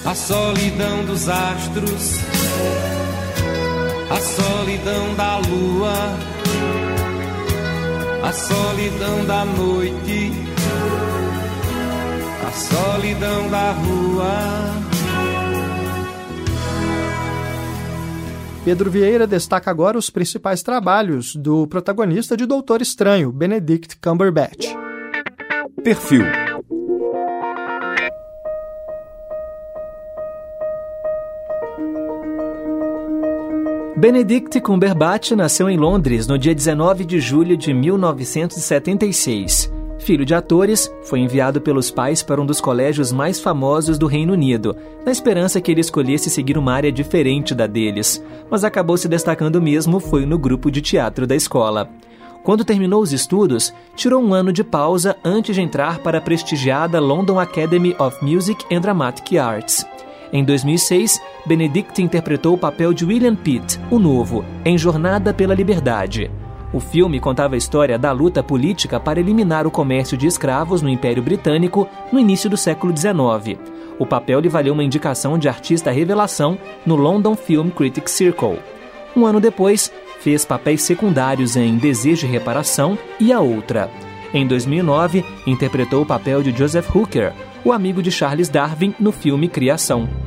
A 0.04 0.14
solidão 0.14 1.04
dos 1.06 1.28
astros, 1.28 2.18
a 4.10 4.20
solidão 4.20 5.14
da 5.14 5.38
lua, 5.38 6.18
a 8.22 8.32
solidão 8.32 9.24
da 9.24 9.44
noite 9.44 10.44
solidão 12.54 13.50
da 13.50 13.72
rua. 13.72 14.83
Pedro 18.64 18.90
Vieira 18.90 19.26
destaca 19.26 19.70
agora 19.70 19.98
os 19.98 20.08
principais 20.08 20.62
trabalhos 20.62 21.36
do 21.36 21.66
protagonista 21.66 22.34
de 22.34 22.46
Doutor 22.46 22.80
Estranho, 22.80 23.30
Benedict 23.30 23.98
Cumberbatch. 23.98 24.74
Perfil 25.82 26.24
Benedict 33.94 34.58
Cumberbatch 34.62 35.32
nasceu 35.32 35.68
em 35.68 35.76
Londres 35.76 36.26
no 36.26 36.38
dia 36.38 36.54
19 36.54 37.04
de 37.04 37.20
julho 37.20 37.58
de 37.58 37.74
1976. 37.74 39.73
Filho 39.98 40.24
de 40.24 40.34
atores, 40.34 40.92
foi 41.04 41.20
enviado 41.20 41.60
pelos 41.60 41.90
pais 41.90 42.22
para 42.22 42.40
um 42.40 42.46
dos 42.46 42.60
colégios 42.60 43.12
mais 43.12 43.40
famosos 43.40 43.96
do 43.96 44.06
Reino 44.06 44.32
Unido, 44.32 44.76
na 45.04 45.12
esperança 45.12 45.60
que 45.60 45.70
ele 45.70 45.80
escolhesse 45.80 46.28
seguir 46.28 46.58
uma 46.58 46.72
área 46.72 46.92
diferente 46.92 47.54
da 47.54 47.66
deles, 47.66 48.22
mas 48.50 48.64
acabou 48.64 48.96
se 48.96 49.08
destacando 49.08 49.62
mesmo 49.62 50.00
foi 50.00 50.26
no 50.26 50.38
grupo 50.38 50.70
de 50.70 50.82
teatro 50.82 51.26
da 51.26 51.34
escola. 51.34 51.88
Quando 52.42 52.64
terminou 52.64 53.00
os 53.00 53.12
estudos, 53.12 53.72
tirou 53.96 54.22
um 54.22 54.34
ano 54.34 54.52
de 54.52 54.62
pausa 54.62 55.16
antes 55.24 55.54
de 55.54 55.62
entrar 55.62 56.00
para 56.00 56.18
a 56.18 56.20
prestigiada 56.20 57.00
London 57.00 57.40
Academy 57.40 57.96
of 57.98 58.22
Music 58.22 58.62
and 58.70 58.82
Dramatic 58.82 59.38
Arts. 59.38 59.86
Em 60.30 60.44
2006, 60.44 61.18
Benedict 61.46 62.02
interpretou 62.02 62.54
o 62.54 62.58
papel 62.58 62.92
de 62.92 63.06
William 63.06 63.34
Pitt, 63.34 63.80
o 63.90 63.98
novo, 63.98 64.44
em 64.64 64.76
Jornada 64.76 65.32
pela 65.32 65.54
Liberdade. 65.54 66.30
O 66.74 66.80
filme 66.80 67.20
contava 67.20 67.54
a 67.54 67.56
história 67.56 67.96
da 67.96 68.10
luta 68.10 68.42
política 68.42 68.98
para 68.98 69.20
eliminar 69.20 69.64
o 69.64 69.70
comércio 69.70 70.16
de 70.16 70.26
escravos 70.26 70.82
no 70.82 70.88
Império 70.88 71.22
Britânico 71.22 71.88
no 72.10 72.18
início 72.18 72.50
do 72.50 72.56
século 72.56 72.92
XIX. 72.92 73.60
O 73.96 74.04
papel 74.04 74.40
lhe 74.40 74.48
valeu 74.48 74.74
uma 74.74 74.82
indicação 74.82 75.38
de 75.38 75.48
artista 75.48 75.92
revelação 75.92 76.58
no 76.84 76.96
London 76.96 77.36
Film 77.36 77.68
Critics 77.68 78.14
Circle. 78.14 78.58
Um 79.16 79.24
ano 79.24 79.40
depois, 79.40 79.92
fez 80.18 80.44
papéis 80.44 80.82
secundários 80.82 81.54
em 81.54 81.76
Desejo 81.76 82.26
e 82.26 82.30
Reparação 82.30 82.98
e 83.20 83.32
A 83.32 83.38
Outra. 83.38 83.88
Em 84.32 84.44
2009, 84.44 85.24
interpretou 85.46 86.02
o 86.02 86.06
papel 86.06 86.42
de 86.42 86.50
Joseph 86.50 86.92
Hooker, 86.92 87.32
o 87.64 87.70
amigo 87.70 88.02
de 88.02 88.10
Charles 88.10 88.48
Darwin 88.48 88.92
no 88.98 89.12
filme 89.12 89.46
Criação. 89.46 90.23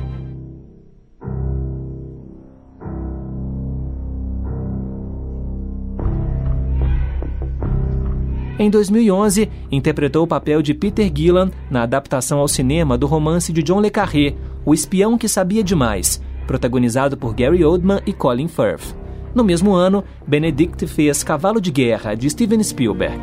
Em 8.58 8.68
2011, 8.68 9.48
interpretou 9.70 10.24
o 10.24 10.26
papel 10.26 10.60
de 10.60 10.74
Peter 10.74 11.08
Gillan 11.14 11.50
na 11.70 11.84
adaptação 11.84 12.40
ao 12.40 12.48
cinema 12.48 12.98
do 12.98 13.06
romance 13.06 13.52
de 13.52 13.62
John 13.62 13.80
le 13.80 13.88
Carré, 13.88 14.34
O 14.64 14.74
Espião 14.74 15.16
que 15.16 15.28
Sabia 15.28 15.62
Demais, 15.62 16.20
protagonizado 16.44 17.16
por 17.16 17.34
Gary 17.34 17.64
Oldman 17.64 18.00
e 18.04 18.12
Colin 18.12 18.48
Firth. 18.48 18.96
No 19.32 19.44
mesmo 19.44 19.74
ano, 19.74 20.02
Benedict 20.26 20.88
fez 20.88 21.22
Cavalo 21.22 21.60
de 21.60 21.70
Guerra, 21.70 22.16
de 22.16 22.28
Steven 22.28 22.60
Spielberg. 22.60 23.16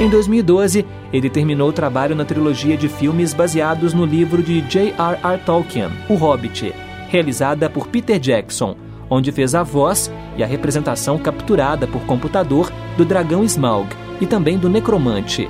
Em 0.00 0.10
2012, 0.10 0.84
ele 1.12 1.30
terminou 1.30 1.68
o 1.68 1.72
trabalho 1.72 2.16
na 2.16 2.24
trilogia 2.24 2.76
de 2.76 2.88
filmes 2.88 3.32
baseados 3.32 3.94
no 3.94 4.04
livro 4.04 4.42
de 4.42 4.60
J.R.R. 4.62 5.40
Tolkien, 5.46 5.88
O 6.08 6.14
Hobbit, 6.14 6.74
realizada 7.08 7.68
por 7.68 7.88
Peter 7.88 8.18
Jackson, 8.18 8.76
onde 9.08 9.32
fez 9.32 9.54
a 9.54 9.62
voz 9.62 10.10
e 10.36 10.42
a 10.42 10.46
representação 10.46 11.18
capturada 11.18 11.86
por 11.86 12.02
computador 12.02 12.72
do 12.96 13.04
dragão 13.04 13.44
Smaug 13.44 13.88
e 14.20 14.26
também 14.26 14.58
do 14.58 14.68
Necromante. 14.68 15.48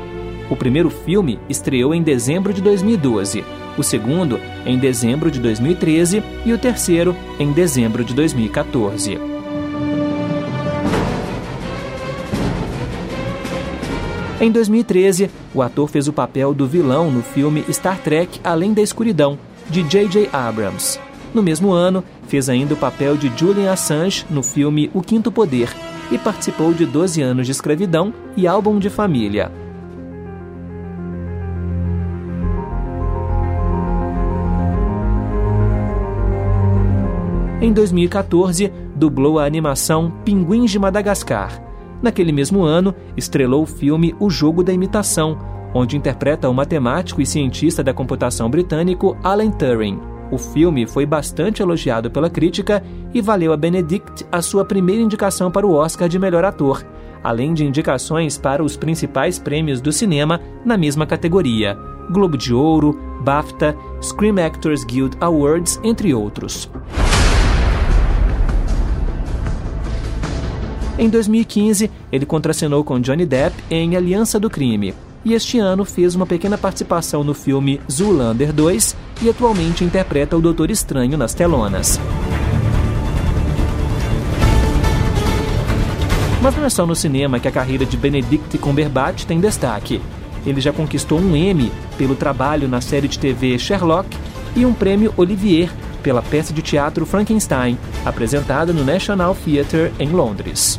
O 0.51 0.57
primeiro 0.57 0.91
filme 0.91 1.41
estreou 1.49 1.95
em 1.95 2.03
dezembro 2.03 2.53
de 2.53 2.63
2012, 2.63 3.45
o 3.77 3.83
segundo 3.83 4.39
em 4.65 4.79
dezembro 4.79 5.31
de 5.31 5.41
2013 5.41 6.23
e 6.45 6.53
o 6.53 6.59
terceiro 6.59 7.17
em 7.39 7.53
dezembro 7.53 8.05
de 8.05 8.15
2014. 8.15 9.19
Em 14.39 14.53
2013, 14.53 15.31
o 15.55 15.63
ator 15.63 15.89
fez 15.89 16.07
o 16.09 16.13
papel 16.13 16.53
do 16.53 16.67
vilão 16.67 17.11
no 17.11 17.23
filme 17.23 17.65
Star 17.71 17.99
Trek 17.99 18.39
Além 18.45 18.75
da 18.75 18.83
Escuridão, 18.83 19.39
de 19.69 19.83
J.J. 19.83 20.29
Abrams. 20.31 21.06
No 21.37 21.43
mesmo 21.43 21.71
ano, 21.71 22.03
fez 22.27 22.49
ainda 22.49 22.73
o 22.73 22.79
papel 22.79 23.15
de 23.15 23.31
Julian 23.37 23.71
Assange 23.71 24.25
no 24.31 24.43
filme 24.43 24.91
O 24.95 25.03
Quinto 25.03 25.31
Poder 25.31 25.69
e 26.11 26.17
participou 26.17 26.73
de 26.73 26.87
12 26.87 27.21
anos 27.21 27.45
de 27.45 27.53
escravidão 27.53 28.11
e 28.35 28.47
álbum 28.47 28.79
de 28.79 28.89
família. 28.89 29.53
Em 37.61 37.67
Em 37.69 37.71
2014, 37.71 38.73
dublou 38.95 39.39
a 39.39 39.45
animação 39.45 40.11
Pinguins 40.25 40.71
de 40.71 40.79
Madagascar. 40.79 41.63
Naquele 42.01 42.33
mesmo 42.33 42.63
ano, 42.63 42.95
estrelou 43.15 43.65
o 43.65 43.67
filme 43.67 44.17
O 44.19 44.31
Jogo 44.31 44.65
da 44.65 44.73
Imitação, 44.73 45.37
onde 45.75 45.99
interpreta 45.99 46.49
o 46.49 46.55
matemático 46.55 47.21
e 47.21 47.27
cientista 47.27 47.85
da 47.85 47.93
computação 47.93 48.49
britânico 48.49 49.19
Alan 49.23 49.51
Turing. 49.51 50.16
O 50.31 50.39
filme 50.39 50.87
foi 50.87 51.07
bastante 51.07 51.63
elogiado 51.63 52.11
pela 52.11 52.29
crítica 52.29 52.83
e 53.15 53.21
valeu 53.21 53.53
a 53.53 53.57
Benedict 53.57 54.27
a 54.31 54.43
sua 54.43 54.65
primeira 54.65 55.03
indicação 55.03 55.51
para 55.51 55.67
o 55.67 55.73
Oscar 55.73 56.09
de 56.09 56.19
melhor 56.19 56.45
ator, 56.45 56.85
além 57.23 57.55
de 57.55 57.65
indicações 57.65 58.37
para 58.37 58.63
os 58.63 58.77
principais 58.77 59.39
prêmios 59.39 59.81
do 59.81 59.93
cinema 59.93 60.41
na 60.65 60.77
mesma 60.77 61.07
categoria: 61.07 61.79
Globo 62.11 62.37
de 62.37 62.53
Ouro, 62.53 62.99
BAFTA, 63.23 63.77
Screen 64.03 64.41
Actors 64.41 64.85
Guild 64.85 65.17
Awards, 65.21 65.81
entre 65.85 66.13
outros. 66.13 66.69
Em 70.99 71.11
2015, 71.11 71.91
ele 72.11 72.25
contracenou 72.25 72.83
com 72.83 72.99
Johnny 72.99 73.27
Depp 73.27 73.55
em 73.71 73.97
Aliança 73.97 74.41
do 74.41 74.49
Crime, 74.49 74.95
e 75.27 75.35
este 75.35 75.59
ano 75.59 75.85
fez 75.85 76.15
uma 76.15 76.25
pequena 76.25 76.57
participação 76.57 77.25
no 77.25 77.35
filme 77.35 77.81
Zoolander 77.91 78.53
2 78.53 78.97
e 79.23 79.29
atualmente 79.29 79.83
interpreta 79.83 80.37
o 80.37 80.41
Doutor 80.41 80.71
Estranho 80.71 81.19
nas 81.19 81.35
telonas. 81.35 81.99
Mas 86.41 86.57
não 86.57 86.65
é 86.65 86.71
só 86.71 86.87
no 86.87 86.95
cinema 86.95 87.41
que 87.41 87.49
a 87.49 87.51
carreira 87.51 87.85
de 87.85 87.97
Benedict 87.97 88.57
Cumberbatch 88.59 89.25
tem 89.25 89.41
destaque. 89.41 90.01
Ele 90.47 90.61
já 90.61 90.73
conquistou 90.73 91.19
um 91.19 91.35
Emmy 91.35 91.73
pelo 91.99 92.15
trabalho 92.15 92.69
na 92.69 92.81
série 92.81 93.09
de 93.09 93.19
TV 93.19 93.59
Sherlock 93.59 94.09
e 94.55 94.65
um 94.65 94.73
prêmio 94.73 95.13
Olivier 95.17 95.69
pela 96.05 96.23
peça 96.23 96.53
de 96.53 96.63
teatro 96.63 97.05
Frankenstein, 97.05 97.77
apresentada 98.05 98.73
no 98.73 98.85
National 98.85 99.35
Theatre 99.35 99.93
em 99.99 100.11
Londres. 100.11 100.79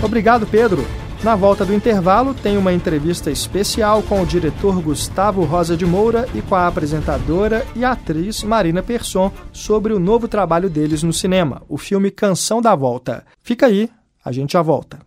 Obrigado, 0.00 0.46
Pedro. 0.46 0.86
Na 1.24 1.34
volta 1.34 1.64
do 1.64 1.72
intervalo, 1.72 2.34
tem 2.34 2.58
uma 2.58 2.70
entrevista 2.70 3.30
especial 3.30 4.02
com 4.02 4.20
o 4.20 4.26
diretor 4.26 4.78
Gustavo 4.82 5.42
Rosa 5.44 5.74
de 5.74 5.86
Moura 5.86 6.28
e 6.34 6.42
com 6.42 6.54
a 6.54 6.66
apresentadora 6.66 7.66
e 7.74 7.82
atriz 7.82 8.42
Marina 8.42 8.82
Persson 8.82 9.32
sobre 9.50 9.94
o 9.94 9.98
novo 9.98 10.28
trabalho 10.28 10.68
deles 10.68 11.02
no 11.02 11.14
cinema, 11.14 11.62
o 11.66 11.78
filme 11.78 12.10
Canção 12.10 12.60
da 12.60 12.74
Volta. 12.74 13.24
Fica 13.42 13.64
aí, 13.64 13.88
a 14.22 14.30
gente 14.30 14.52
já 14.52 14.60
volta. 14.60 14.98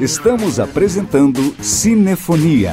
Estamos 0.00 0.58
apresentando 0.58 1.54
Cinefonia. 1.62 2.72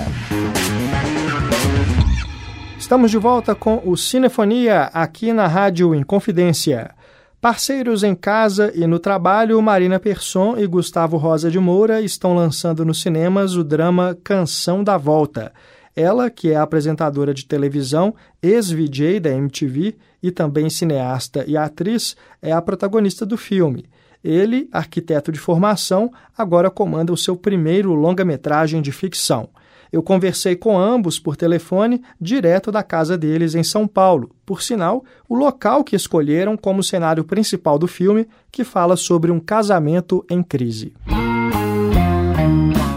Estamos 2.80 3.12
de 3.12 3.20
volta 3.20 3.54
com 3.54 3.84
o 3.86 3.96
Cinefonia 3.96 4.90
aqui 4.96 5.32
na 5.32 5.46
Rádio 5.46 5.94
Inconfidência. 5.94 6.96
Parceiros 7.44 8.04
em 8.04 8.16
casa 8.16 8.72
e 8.74 8.88
no 8.88 8.98
trabalho, 8.98 9.62
Marina 9.62 10.00
Persson 10.00 10.56
e 10.58 10.66
Gustavo 10.66 11.18
Rosa 11.18 11.52
de 11.52 11.60
Moura 11.60 12.00
estão 12.00 12.34
lançando 12.34 12.86
nos 12.86 13.02
cinemas 13.02 13.58
o 13.58 13.66
drama 13.66 14.18
Canção 14.24 14.82
da 14.82 14.96
Volta. 14.96 15.52
Ela, 15.94 16.30
que 16.30 16.52
é 16.52 16.56
apresentadora 16.56 17.34
de 17.34 17.46
televisão, 17.46 18.16
ex-VJ 18.42 19.20
da 19.20 19.30
MTV 19.32 19.94
e 20.24 20.32
também 20.32 20.70
cineasta 20.70 21.44
e 21.46 21.58
atriz, 21.58 22.16
é 22.42 22.54
a 22.54 22.62
protagonista 22.62 23.26
do 23.26 23.36
filme. 23.36 23.88
Ele, 24.24 24.70
arquiteto 24.72 25.30
de 25.30 25.38
formação, 25.38 26.14
agora 26.38 26.72
comanda 26.72 27.12
o 27.12 27.18
seu 27.18 27.36
primeiro 27.36 27.94
longa-metragem 27.94 28.82
de 28.82 28.94
ficção. 28.94 29.50
Eu 29.94 30.02
conversei 30.02 30.56
com 30.56 30.76
ambos 30.76 31.20
por 31.20 31.38
telefone, 31.38 32.02
direto 32.20 32.72
da 32.72 32.82
casa 32.82 33.16
deles 33.16 33.54
em 33.54 33.62
São 33.62 33.88
Paulo. 33.88 34.32
Por 34.44 34.64
sinal, 34.64 35.06
o 35.30 35.36
local 35.36 35.84
que 35.84 35.96
escolheram 35.96 36.58
como 36.58 36.82
cenário 36.82 37.24
principal 37.24 37.78
do 37.78 37.88
filme, 37.88 38.28
que 38.52 38.64
fala 38.64 38.96
sobre 38.96 39.32
um 39.32 39.40
casamento 39.40 40.26
em 40.28 40.42
crise. 40.42 40.96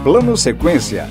Plano 0.03 0.35
Sequência. 0.35 1.05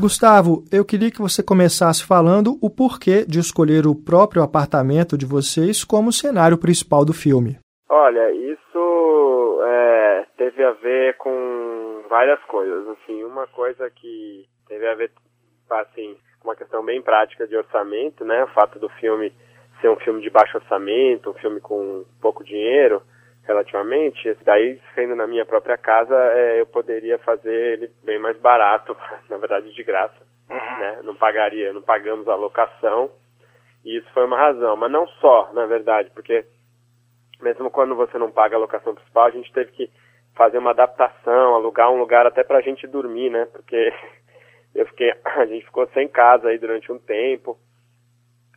Gustavo, 0.00 0.64
eu 0.72 0.82
queria 0.82 1.10
que 1.10 1.20
você 1.20 1.42
começasse 1.42 2.02
falando 2.02 2.56
o 2.62 2.70
porquê 2.70 3.26
de 3.28 3.38
escolher 3.38 3.86
o 3.86 3.94
próprio 3.94 4.42
apartamento 4.42 5.18
de 5.18 5.26
vocês 5.26 5.84
como 5.84 6.10
cenário 6.10 6.56
principal 6.56 7.04
do 7.04 7.12
filme. 7.12 7.58
Olha, 7.90 8.32
isso 8.32 9.60
é, 9.66 10.24
teve 10.38 10.64
a 10.64 10.72
ver 10.72 11.18
com 11.18 11.87
várias 12.08 12.42
coisas. 12.44 12.88
Assim, 12.88 13.22
uma 13.24 13.46
coisa 13.46 13.88
que 13.90 14.46
teve 14.66 14.86
a 14.86 14.94
ver, 14.94 15.10
assim, 15.70 16.16
com 16.40 16.48
uma 16.48 16.56
questão 16.56 16.84
bem 16.84 17.00
prática 17.02 17.46
de 17.46 17.56
orçamento, 17.56 18.24
né? 18.24 18.44
O 18.44 18.48
fato 18.48 18.78
do 18.78 18.88
filme 18.90 19.32
ser 19.80 19.88
um 19.88 19.96
filme 19.96 20.20
de 20.20 20.30
baixo 20.30 20.56
orçamento, 20.56 21.30
um 21.30 21.34
filme 21.34 21.60
com 21.60 22.04
pouco 22.20 22.44
dinheiro, 22.44 23.02
relativamente. 23.46 24.36
Daí, 24.44 24.80
sendo 24.94 25.14
na 25.14 25.26
minha 25.26 25.46
própria 25.46 25.76
casa, 25.76 26.14
é, 26.14 26.60
eu 26.60 26.66
poderia 26.66 27.18
fazer 27.18 27.54
ele 27.54 27.90
bem 28.04 28.18
mais 28.18 28.36
barato, 28.38 28.96
na 29.30 29.36
verdade 29.36 29.72
de 29.72 29.82
graça, 29.84 30.26
né? 30.48 31.00
Não 31.02 31.14
pagaria, 31.14 31.72
não 31.72 31.82
pagamos 31.82 32.28
a 32.28 32.34
locação. 32.34 33.10
E 33.84 33.96
isso 33.96 34.08
foi 34.12 34.24
uma 34.24 34.36
razão, 34.36 34.76
mas 34.76 34.90
não 34.90 35.06
só, 35.06 35.50
na 35.52 35.64
verdade, 35.66 36.10
porque 36.10 36.44
mesmo 37.40 37.70
quando 37.70 37.94
você 37.94 38.18
não 38.18 38.30
paga 38.30 38.56
a 38.56 38.58
locação 38.58 38.94
principal, 38.94 39.26
a 39.26 39.30
gente 39.30 39.52
teve 39.52 39.70
que 39.72 39.90
fazer 40.38 40.58
uma 40.58 40.70
adaptação, 40.70 41.54
alugar 41.54 41.90
um 41.90 41.98
lugar 41.98 42.26
até 42.26 42.42
pra 42.42 42.62
gente 42.62 42.86
dormir, 42.86 43.28
né? 43.28 43.46
Porque 43.46 43.92
eu 44.74 44.86
fiquei, 44.86 45.12
a 45.24 45.44
gente 45.44 45.66
ficou 45.66 45.86
sem 45.88 46.08
casa 46.08 46.48
aí 46.48 46.58
durante 46.58 46.90
um 46.90 46.98
tempo. 46.98 47.58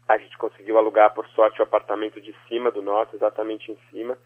A 0.08 0.18
gente 0.18 0.38
conseguiu 0.38 0.78
alugar, 0.78 1.14
por 1.14 1.28
sorte, 1.30 1.60
o 1.60 1.64
apartamento 1.64 2.22
de 2.22 2.34
cima 2.48 2.70
do 2.72 2.82
nosso, 2.82 3.16
exatamente 3.16 3.72
em 3.72 3.78
cima. 3.90 4.18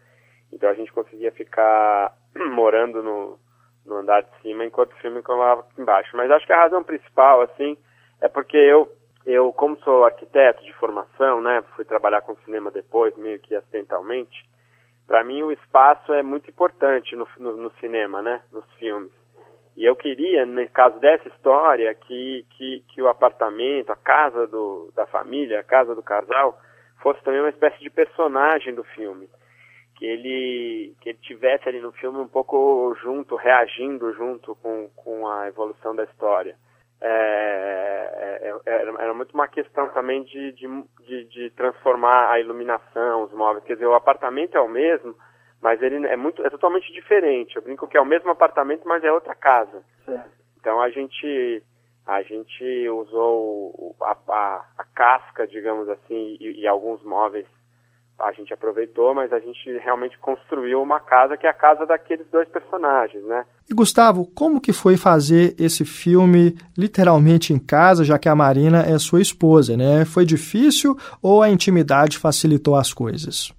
Então 0.52 0.68
a 0.68 0.74
gente 0.74 0.92
conseguia 0.92 1.32
ficar 1.32 2.12
morando 2.52 3.02
no, 3.02 3.38
no 3.84 3.96
andar 3.96 4.22
de 4.22 4.42
cima 4.42 4.64
enquanto 4.64 4.92
o 4.92 5.00
filme 5.00 5.22
colava 5.22 5.66
embaixo. 5.78 6.16
Mas 6.16 6.30
acho 6.30 6.46
que 6.46 6.52
a 6.52 6.62
razão 6.62 6.84
principal, 6.84 7.40
assim, 7.40 7.76
é 8.20 8.28
porque 8.28 8.56
eu 8.56 8.88
eu, 9.26 9.52
como 9.52 9.76
sou 9.78 10.04
arquiteto 10.04 10.62
de 10.62 10.72
formação, 10.74 11.40
né, 11.40 11.60
fui 11.74 11.84
trabalhar 11.84 12.20
com 12.20 12.36
cinema 12.44 12.70
depois, 12.70 13.16
meio 13.16 13.40
que 13.40 13.56
acidentalmente, 13.56 14.48
para 15.06 15.22
mim 15.22 15.42
o 15.42 15.52
espaço 15.52 16.12
é 16.12 16.22
muito 16.22 16.50
importante 16.50 17.14
no, 17.14 17.26
no, 17.38 17.56
no, 17.56 17.70
cinema, 17.80 18.20
né, 18.20 18.42
nos 18.52 18.64
filmes. 18.74 19.12
E 19.76 19.84
eu 19.84 19.94
queria, 19.94 20.46
no 20.46 20.66
caso 20.70 20.98
dessa 20.98 21.28
história, 21.28 21.94
que, 21.94 22.44
que, 22.50 22.82
que 22.88 23.02
o 23.02 23.08
apartamento, 23.08 23.90
a 23.90 23.96
casa 23.96 24.46
do, 24.46 24.90
da 24.96 25.06
família, 25.06 25.60
a 25.60 25.64
casa 25.64 25.94
do 25.94 26.02
casal, 26.02 26.58
fosse 27.02 27.22
também 27.22 27.40
uma 27.40 27.50
espécie 27.50 27.78
de 27.80 27.90
personagem 27.90 28.74
do 28.74 28.82
filme. 28.82 29.28
Que 29.96 30.06
ele, 30.06 30.94
que 31.00 31.10
ele 31.10 31.18
tivesse 31.18 31.68
ali 31.68 31.80
no 31.80 31.92
filme 31.92 32.18
um 32.18 32.28
pouco 32.28 32.94
junto, 33.02 33.36
reagindo 33.36 34.12
junto 34.14 34.54
com, 34.56 34.88
com 34.96 35.28
a 35.28 35.48
evolução 35.48 35.94
da 35.94 36.04
história. 36.04 36.56
É, 37.00 38.38
é, 38.42 38.54
é, 38.66 38.82
era 38.98 39.14
muito 39.14 39.34
uma 39.34 39.48
questão 39.48 39.88
também 39.90 40.22
de, 40.24 40.52
de, 40.52 41.24
de, 41.24 41.50
transformar 41.50 42.30
a 42.30 42.40
iluminação, 42.40 43.24
os 43.24 43.32
móveis. 43.32 43.64
Quer 43.64 43.74
dizer, 43.74 43.86
o 43.86 43.94
apartamento 43.94 44.56
é 44.56 44.60
o 44.60 44.68
mesmo, 44.68 45.14
mas 45.60 45.82
ele 45.82 46.06
é 46.06 46.16
muito 46.16 46.44
é 46.44 46.50
totalmente 46.50 46.90
diferente. 46.92 47.56
Eu 47.56 47.62
brinco 47.62 47.86
que 47.86 47.96
é 47.96 48.00
o 48.00 48.06
mesmo 48.06 48.30
apartamento, 48.30 48.86
mas 48.86 49.04
é 49.04 49.12
outra 49.12 49.34
casa. 49.34 49.82
Certo. 50.04 50.30
Então 50.58 50.80
a 50.80 50.88
gente 50.88 51.62
a 52.06 52.22
gente 52.22 52.88
usou 52.88 53.96
a, 54.00 54.16
a, 54.28 54.64
a 54.78 54.84
casca, 54.94 55.46
digamos 55.46 55.88
assim, 55.88 56.36
e, 56.40 56.60
e 56.60 56.66
alguns 56.66 57.02
móveis 57.02 57.46
a 58.18 58.32
gente 58.32 58.52
aproveitou, 58.52 59.14
mas 59.14 59.32
a 59.32 59.38
gente 59.38 59.70
realmente 59.78 60.18
construiu 60.18 60.82
uma 60.82 60.98
casa 60.98 61.36
que 61.36 61.46
é 61.46 61.50
a 61.50 61.54
casa 61.54 61.84
daqueles 61.84 62.26
dois 62.30 62.48
personagens, 62.48 63.22
né? 63.24 63.44
E 63.70 63.74
Gustavo, 63.74 64.26
como 64.34 64.60
que 64.60 64.72
foi 64.72 64.96
fazer 64.96 65.54
esse 65.58 65.84
filme 65.84 66.56
literalmente 66.76 67.52
em 67.52 67.58
casa, 67.58 68.04
já 68.04 68.18
que 68.18 68.28
a 68.28 68.34
Marina 68.34 68.80
é 68.80 68.98
sua 68.98 69.20
esposa, 69.20 69.76
né? 69.76 70.04
Foi 70.06 70.24
difícil 70.24 70.96
ou 71.22 71.42
a 71.42 71.50
intimidade 71.50 72.18
facilitou 72.18 72.74
as 72.76 72.92
coisas? 72.92 73.52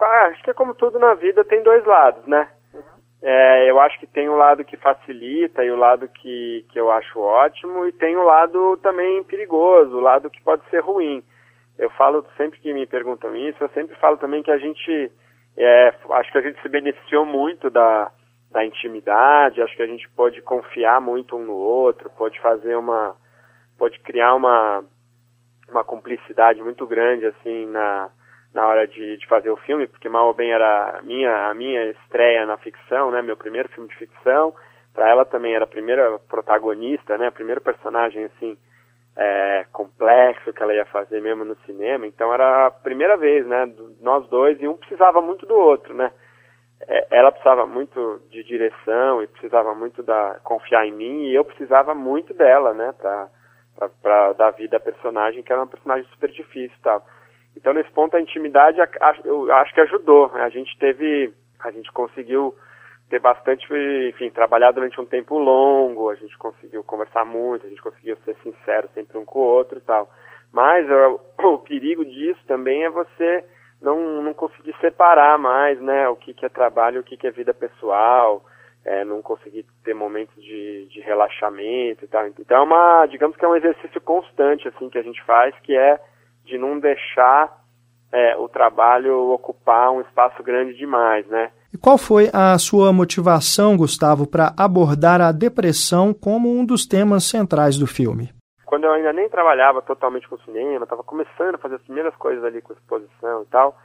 Ah, 0.00 0.28
acho 0.30 0.42
que 0.42 0.50
é 0.50 0.54
como 0.54 0.74
tudo 0.74 0.98
na 0.98 1.14
vida, 1.14 1.42
tem 1.44 1.62
dois 1.62 1.84
lados, 1.86 2.26
né? 2.26 2.46
É, 3.22 3.70
eu 3.70 3.80
acho 3.80 3.98
que 3.98 4.06
tem 4.06 4.28
o 4.28 4.36
lado 4.36 4.66
que 4.66 4.76
facilita 4.76 5.64
e 5.64 5.70
o 5.70 5.76
lado 5.76 6.06
que, 6.08 6.66
que 6.70 6.78
eu 6.78 6.90
acho 6.90 7.18
ótimo, 7.18 7.86
e 7.86 7.92
tem 7.92 8.14
o 8.16 8.22
lado 8.22 8.76
também 8.82 9.24
perigoso, 9.24 9.96
o 9.96 10.00
lado 10.00 10.28
que 10.28 10.42
pode 10.42 10.62
ser 10.68 10.80
ruim 10.80 11.24
eu 11.78 11.90
falo 11.90 12.24
sempre 12.36 12.60
que 12.60 12.72
me 12.72 12.86
perguntam 12.86 13.34
isso, 13.36 13.62
eu 13.62 13.68
sempre 13.70 13.94
falo 13.96 14.16
também 14.16 14.42
que 14.42 14.50
a 14.50 14.58
gente, 14.58 15.10
é, 15.56 15.94
acho 16.10 16.32
que 16.32 16.38
a 16.38 16.42
gente 16.42 16.60
se 16.62 16.68
beneficiou 16.68 17.26
muito 17.26 17.68
da, 17.70 18.10
da 18.50 18.64
intimidade, 18.64 19.60
acho 19.60 19.76
que 19.76 19.82
a 19.82 19.86
gente 19.86 20.08
pode 20.10 20.40
confiar 20.42 21.00
muito 21.00 21.36
um 21.36 21.44
no 21.44 21.54
outro, 21.54 22.08
pode 22.10 22.40
fazer 22.40 22.76
uma, 22.76 23.16
pode 23.76 23.98
criar 24.00 24.34
uma, 24.34 24.84
uma 25.68 25.84
cumplicidade 25.84 26.62
muito 26.62 26.86
grande, 26.86 27.26
assim, 27.26 27.66
na, 27.66 28.10
na 28.54 28.66
hora 28.68 28.86
de, 28.86 29.16
de 29.16 29.26
fazer 29.26 29.50
o 29.50 29.56
filme, 29.56 29.88
porque 29.88 30.08
mal 30.08 30.28
ou 30.28 30.34
bem 30.34 30.52
era 30.52 30.98
a 30.98 31.02
minha, 31.02 31.48
a 31.50 31.54
minha 31.54 31.90
estreia 31.90 32.46
na 32.46 32.56
ficção, 32.56 33.10
né, 33.10 33.20
meu 33.20 33.36
primeiro 33.36 33.68
filme 33.70 33.88
de 33.88 33.96
ficção, 33.96 34.54
para 34.92 35.08
ela 35.08 35.24
também 35.24 35.56
era 35.56 35.64
a 35.64 35.68
primeira 35.68 36.20
protagonista, 36.28 37.18
né, 37.18 37.32
primeiro 37.32 37.60
personagem, 37.60 38.24
assim, 38.26 38.56
é, 39.16 39.64
complexo 39.72 40.52
que 40.52 40.62
ela 40.62 40.74
ia 40.74 40.84
fazer 40.86 41.20
mesmo 41.20 41.44
no 41.44 41.56
cinema. 41.66 42.06
Então 42.06 42.32
era 42.32 42.66
a 42.66 42.70
primeira 42.70 43.16
vez, 43.16 43.46
né? 43.46 43.72
Nós 44.00 44.26
dois 44.28 44.60
e 44.60 44.66
um 44.66 44.76
precisava 44.76 45.20
muito 45.20 45.46
do 45.46 45.54
outro, 45.54 45.94
né? 45.94 46.10
É, 46.86 47.06
ela 47.18 47.30
precisava 47.30 47.66
muito 47.66 48.20
de 48.30 48.42
direção 48.42 49.22
e 49.22 49.26
precisava 49.26 49.74
muito 49.74 50.02
da 50.02 50.38
confiar 50.42 50.86
em 50.86 50.92
mim 50.92 51.24
e 51.26 51.34
eu 51.34 51.44
precisava 51.44 51.94
muito 51.94 52.34
dela, 52.34 52.74
né? 52.74 52.92
Pra, 52.98 53.28
pra, 53.76 53.88
pra 54.02 54.32
dar 54.32 54.50
vida 54.50 54.76
à 54.76 54.80
personagem, 54.80 55.42
que 55.42 55.52
era 55.52 55.60
uma 55.60 55.68
personagem 55.68 56.06
super 56.10 56.30
difícil 56.30 56.76
tal. 56.82 57.04
Então 57.56 57.72
nesse 57.72 57.90
ponto 57.92 58.16
a 58.16 58.20
intimidade 58.20 58.78
eu 59.24 59.52
acho 59.52 59.72
que 59.72 59.80
ajudou. 59.80 60.30
A 60.34 60.48
gente 60.48 60.76
teve, 60.78 61.32
a 61.60 61.70
gente 61.70 61.90
conseguiu 61.92 62.54
ter 63.08 63.20
bastante, 63.20 63.66
enfim, 64.08 64.30
trabalhar 64.30 64.72
durante 64.72 65.00
um 65.00 65.06
tempo 65.06 65.38
longo, 65.38 66.10
a 66.10 66.14
gente 66.14 66.36
conseguiu 66.38 66.82
conversar 66.82 67.24
muito, 67.24 67.66
a 67.66 67.68
gente 67.68 67.82
conseguiu 67.82 68.16
ser 68.24 68.36
sincero 68.42 68.88
sempre 68.94 69.18
um 69.18 69.24
com 69.24 69.40
o 69.40 69.42
outro 69.42 69.78
e 69.78 69.82
tal. 69.82 70.08
Mas 70.52 70.86
o 71.38 71.58
perigo 71.58 72.04
disso 72.04 72.40
também 72.46 72.84
é 72.84 72.90
você 72.90 73.44
não, 73.80 74.22
não 74.22 74.32
conseguir 74.32 74.74
separar 74.80 75.38
mais, 75.38 75.80
né, 75.80 76.08
o 76.08 76.16
que, 76.16 76.32
que 76.32 76.46
é 76.46 76.48
trabalho 76.48 77.00
o 77.00 77.04
que, 77.04 77.16
que 77.16 77.26
é 77.26 77.30
vida 77.30 77.52
pessoal, 77.52 78.42
é, 78.84 79.04
não 79.04 79.22
conseguir 79.22 79.64
ter 79.82 79.94
momentos 79.94 80.34
de, 80.42 80.86
de 80.86 81.00
relaxamento 81.00 82.04
e 82.04 82.08
tal. 82.08 82.26
Então 82.26 82.56
é 82.56 82.60
uma, 82.60 83.06
digamos 83.06 83.36
que 83.36 83.44
é 83.44 83.48
um 83.48 83.56
exercício 83.56 84.00
constante, 84.00 84.68
assim, 84.68 84.88
que 84.88 84.98
a 84.98 85.02
gente 85.02 85.22
faz, 85.24 85.54
que 85.60 85.76
é 85.76 85.98
de 86.44 86.58
não 86.58 86.78
deixar 86.78 87.62
é, 88.12 88.36
o 88.36 88.48
trabalho 88.48 89.32
ocupar 89.32 89.90
um 89.90 90.00
espaço 90.00 90.42
grande 90.42 90.74
demais, 90.74 91.26
né. 91.26 91.50
E 91.74 91.78
qual 91.78 91.98
foi 91.98 92.30
a 92.32 92.56
sua 92.56 92.92
motivação, 92.92 93.76
Gustavo, 93.76 94.30
para 94.30 94.54
abordar 94.56 95.20
a 95.20 95.32
depressão 95.32 96.14
como 96.14 96.48
um 96.48 96.64
dos 96.64 96.86
temas 96.86 97.24
centrais 97.24 97.76
do 97.76 97.86
filme? 97.86 98.30
quando 98.74 98.86
eu 98.86 98.92
ainda 98.92 99.12
nem 99.12 99.28
trabalhava 99.28 99.80
totalmente 99.82 100.28
com 100.28 100.36
cinema, 100.38 100.82
estava 100.82 101.04
começando 101.04 101.54
a 101.54 101.58
fazer 101.58 101.76
as 101.76 101.82
primeiras 101.82 102.12
coisas 102.16 102.42
ali 102.42 102.60
com 102.60 102.72
exposição 102.72 103.42
e 103.42 103.46
tal, 103.46 103.78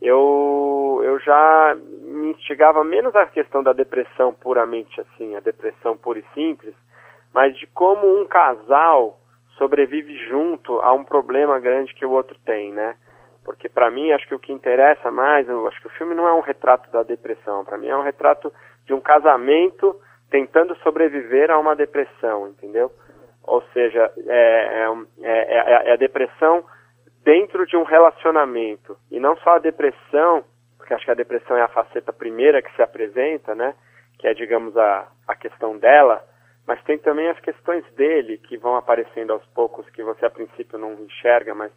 eu, 0.00 1.02
eu 1.04 1.20
já 1.20 1.76
me 2.00 2.30
instigava 2.30 2.82
menos 2.82 3.14
a 3.14 3.26
questão 3.26 3.62
da 3.62 3.74
depressão 3.74 4.32
puramente 4.32 4.98
assim, 5.02 5.36
a 5.36 5.40
depressão 5.40 5.98
pura 5.98 6.18
e 6.18 6.24
simples, 6.32 6.74
mas 7.34 7.54
de 7.58 7.66
como 7.74 8.20
um 8.20 8.26
casal 8.26 9.20
sobrevive 9.58 10.16
junto 10.28 10.80
a 10.80 10.94
um 10.94 11.04
problema 11.04 11.60
grande 11.60 11.94
que 11.94 12.06
o 12.06 12.12
outro 12.12 12.36
tem, 12.42 12.72
né? 12.72 12.96
Porque 13.44 13.68
para 13.68 13.90
mim, 13.90 14.12
acho 14.12 14.26
que 14.28 14.34
o 14.34 14.38
que 14.38 14.52
interessa 14.52 15.10
mais, 15.10 15.48
eu 15.48 15.66
acho 15.66 15.80
que 15.80 15.86
o 15.88 15.90
filme 15.90 16.14
não 16.14 16.28
é 16.28 16.32
um 16.32 16.40
retrato 16.40 16.90
da 16.90 17.02
depressão, 17.02 17.64
para 17.64 17.76
mim 17.78 17.88
é 17.88 17.96
um 17.96 18.02
retrato 18.02 18.52
de 18.86 18.94
um 18.94 19.00
casamento 19.00 19.96
tentando 20.30 20.74
sobreviver 20.76 21.50
a 21.50 21.58
uma 21.58 21.74
depressão, 21.76 22.48
entendeu? 22.48 22.90
Ou 23.42 23.60
seja, 23.72 24.10
é, 24.26 24.82
é, 24.82 24.90
um- 24.90 25.06
é- 25.20 25.58
é- 25.58 25.90
é 25.90 25.92
a 25.92 25.96
depressão 25.96 26.64
dentro 27.24 27.66
de 27.66 27.76
um 27.76 27.82
relacionamento. 27.82 28.96
E 29.10 29.18
não 29.20 29.36
só 29.38 29.56
a 29.56 29.58
depressão, 29.58 30.44
porque 30.78 30.94
acho 30.94 31.04
que 31.04 31.10
a 31.10 31.14
depressão 31.14 31.56
é 31.56 31.62
a 31.62 31.68
faceta 31.68 32.12
primeira 32.12 32.62
que 32.62 32.74
se 32.74 32.82
apresenta, 32.82 33.54
né? 33.54 33.74
Que 34.18 34.28
é, 34.28 34.34
digamos, 34.34 34.76
a, 34.76 35.08
a 35.26 35.34
questão 35.34 35.76
dela, 35.76 36.24
mas 36.66 36.82
tem 36.84 36.96
também 36.98 37.28
as 37.28 37.38
questões 37.40 37.84
dele 37.94 38.38
que 38.38 38.56
vão 38.56 38.76
aparecendo 38.76 39.32
aos 39.32 39.44
poucos, 39.46 39.88
que 39.90 40.02
você 40.02 40.24
a 40.24 40.30
princípio 40.30 40.78
não 40.78 40.92
enxerga, 40.94 41.54
mas 41.54 41.72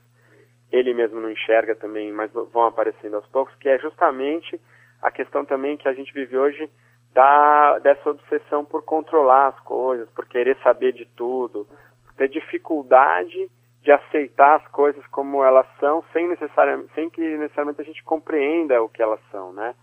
ele 0.75 0.93
mesmo 0.93 1.21
não 1.21 1.31
enxerga 1.31 1.75
também, 1.75 2.11
mas 2.11 2.31
vão 2.31 2.65
aparecendo 2.65 3.15
aos 3.15 3.25
poucos, 3.27 3.55
que 3.55 3.69
é 3.69 3.79
justamente 3.79 4.59
a 5.01 5.09
questão 5.09 5.45
também 5.45 5.77
que 5.77 5.87
a 5.87 5.93
gente 5.93 6.13
vive 6.13 6.37
hoje 6.37 6.69
da, 7.13 7.79
dessa 7.79 8.09
obsessão 8.09 8.65
por 8.65 8.83
controlar 8.83 9.47
as 9.47 9.59
coisas, 9.61 10.09
por 10.09 10.25
querer 10.25 10.57
saber 10.61 10.91
de 10.91 11.05
tudo, 11.15 11.65
ter 12.17 12.27
dificuldade 12.27 13.49
de 13.81 13.91
aceitar 13.91 14.55
as 14.55 14.67
coisas 14.69 15.05
como 15.07 15.43
elas 15.43 15.67
são, 15.79 16.03
sem, 16.11 16.27
necessariamente, 16.27 16.93
sem 16.93 17.09
que 17.09 17.21
necessariamente 17.21 17.81
a 17.81 17.85
gente 17.85 18.03
compreenda 18.03 18.81
o 18.81 18.89
que 18.89 19.01
elas 19.01 19.19
são, 19.31 19.53
né? 19.53 19.75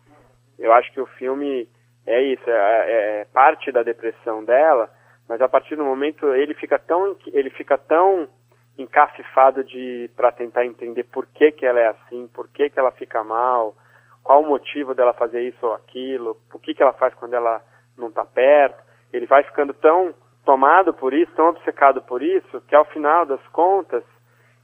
Eu 0.58 0.72
acho 0.72 0.92
que 0.92 1.00
o 1.00 1.06
filme 1.06 1.68
é 2.06 2.20
isso, 2.22 2.42
é, 2.50 3.20
é 3.20 3.26
parte 3.32 3.70
da 3.72 3.82
depressão 3.82 4.44
dela, 4.44 4.90
mas 5.28 5.40
a 5.40 5.48
partir 5.48 5.76
do 5.76 5.84
momento 5.84 6.34
ele 6.34 6.52
fica 6.54 6.78
tão, 6.78 7.16
ele 7.28 7.50
fica 7.50 7.78
tão 7.78 8.28
encafifado 8.78 9.62
de 9.64 10.10
para 10.16 10.32
tentar 10.32 10.64
entender 10.64 11.04
por 11.04 11.26
que 11.26 11.52
que 11.52 11.66
ela 11.66 11.80
é 11.80 11.88
assim, 11.88 12.28
por 12.34 12.48
que 12.48 12.70
que 12.70 12.78
ela 12.78 12.90
fica 12.92 13.22
mal, 13.22 13.74
qual 14.22 14.42
o 14.42 14.46
motivo 14.46 14.94
dela 14.94 15.12
fazer 15.12 15.42
isso 15.42 15.66
ou 15.66 15.74
aquilo, 15.74 16.36
o 16.52 16.58
que 16.58 16.74
que 16.74 16.82
ela 16.82 16.92
faz 16.92 17.14
quando 17.14 17.34
ela 17.34 17.60
não 17.96 18.08
está 18.08 18.24
perto. 18.24 18.82
Ele 19.12 19.26
vai 19.26 19.42
ficando 19.42 19.74
tão 19.74 20.14
tomado 20.44 20.92
por 20.94 21.12
isso, 21.12 21.32
tão 21.34 21.48
obcecado 21.48 22.02
por 22.02 22.22
isso, 22.22 22.60
que 22.62 22.74
ao 22.74 22.84
final 22.86 23.26
das 23.26 23.46
contas 23.48 24.02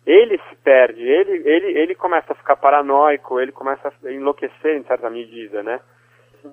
ele 0.07 0.39
se 0.49 0.57
perde, 0.57 1.03
ele 1.03 1.43
ele 1.47 1.79
ele 1.79 1.95
começa 1.95 2.33
a 2.33 2.37
ficar 2.37 2.57
paranoico, 2.57 3.39
ele 3.39 3.53
começa 3.53 3.93
a 4.05 4.11
enlouquecer 4.11 4.77
em 4.77 4.85
certa 4.85 5.11
medida, 5.11 5.63
né? 5.63 5.81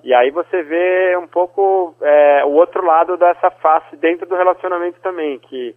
E 0.02 0.12
aí 0.12 0.30
você 0.30 0.62
vê 0.62 1.16
um 1.16 1.26
pouco 1.26 1.94
é, 2.02 2.44
o 2.44 2.50
outro 2.50 2.84
lado 2.84 3.16
dessa 3.16 3.50
face 3.50 3.96
dentro 3.96 4.26
do 4.26 4.34
relacionamento 4.34 5.00
também, 5.00 5.38
que 5.38 5.74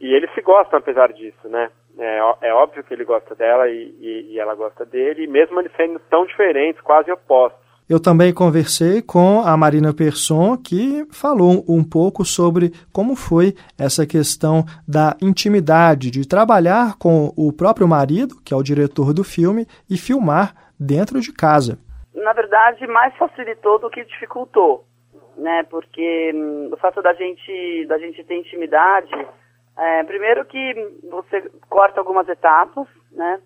e 0.00 0.14
eles 0.14 0.32
se 0.34 0.40
gostam 0.42 0.78
apesar 0.78 1.12
disso, 1.12 1.48
né? 1.48 1.68
É, 1.98 2.18
é 2.48 2.54
óbvio 2.54 2.82
que 2.84 2.94
ele 2.94 3.04
gosta 3.04 3.34
dela 3.34 3.68
e, 3.68 3.94
e- 4.00 4.32
e 4.32 4.38
ela 4.40 4.54
gosta 4.54 4.84
dele, 4.86 5.26
mesmo 5.26 5.60
eles 5.60 5.72
sendo 5.76 5.98
tão 6.10 6.24
diferentes, 6.24 6.80
quase 6.80 7.10
opostos. 7.12 7.60
Eu 7.88 8.00
também 8.00 8.32
conversei 8.32 9.02
com 9.02 9.40
a 9.44 9.56
Marina 9.56 9.92
Persson, 9.92 10.56
que 10.56 11.04
falou 11.12 11.64
um 11.68 11.82
pouco 11.82 12.24
sobre 12.24 12.70
como 12.92 13.16
foi 13.16 13.52
essa 13.76 14.06
questão 14.06 14.64
da 14.86 15.16
intimidade, 15.20 16.08
de 16.10 16.26
trabalhar 16.26 16.96
com 16.98 17.32
o 17.36 17.52
próprio 17.52 17.88
marido, 17.88 18.36
que 18.44 18.54
é 18.54 18.56
o 18.56 18.62
diretor 18.62 19.12
do 19.12 19.24
filme, 19.24 19.66
e 19.90 19.98
filmar 19.98 20.54
dentro 20.78 21.20
de 21.20 21.32
casa. 21.32 21.78
na 22.14 22.32
verdade, 22.32 22.86
mais 22.86 23.12
facilitou 23.16 23.78
do 23.80 23.90
que 23.90 24.04
dificultou, 24.04 24.84
né? 25.36 25.64
Porque 25.68 26.30
hum, 26.34 26.70
o 26.72 26.76
fato 26.76 27.02
da 27.02 27.12
gente, 27.14 27.86
da 27.88 27.98
gente 27.98 28.22
ter 28.24 28.36
intimidade, 28.38 29.10
é, 29.76 30.04
primeiro 30.04 30.44
que 30.44 30.74
você 31.10 31.50
corta 31.68 32.00
algumas 32.00 32.28
etapas, 32.28 32.86
né? 33.12 33.40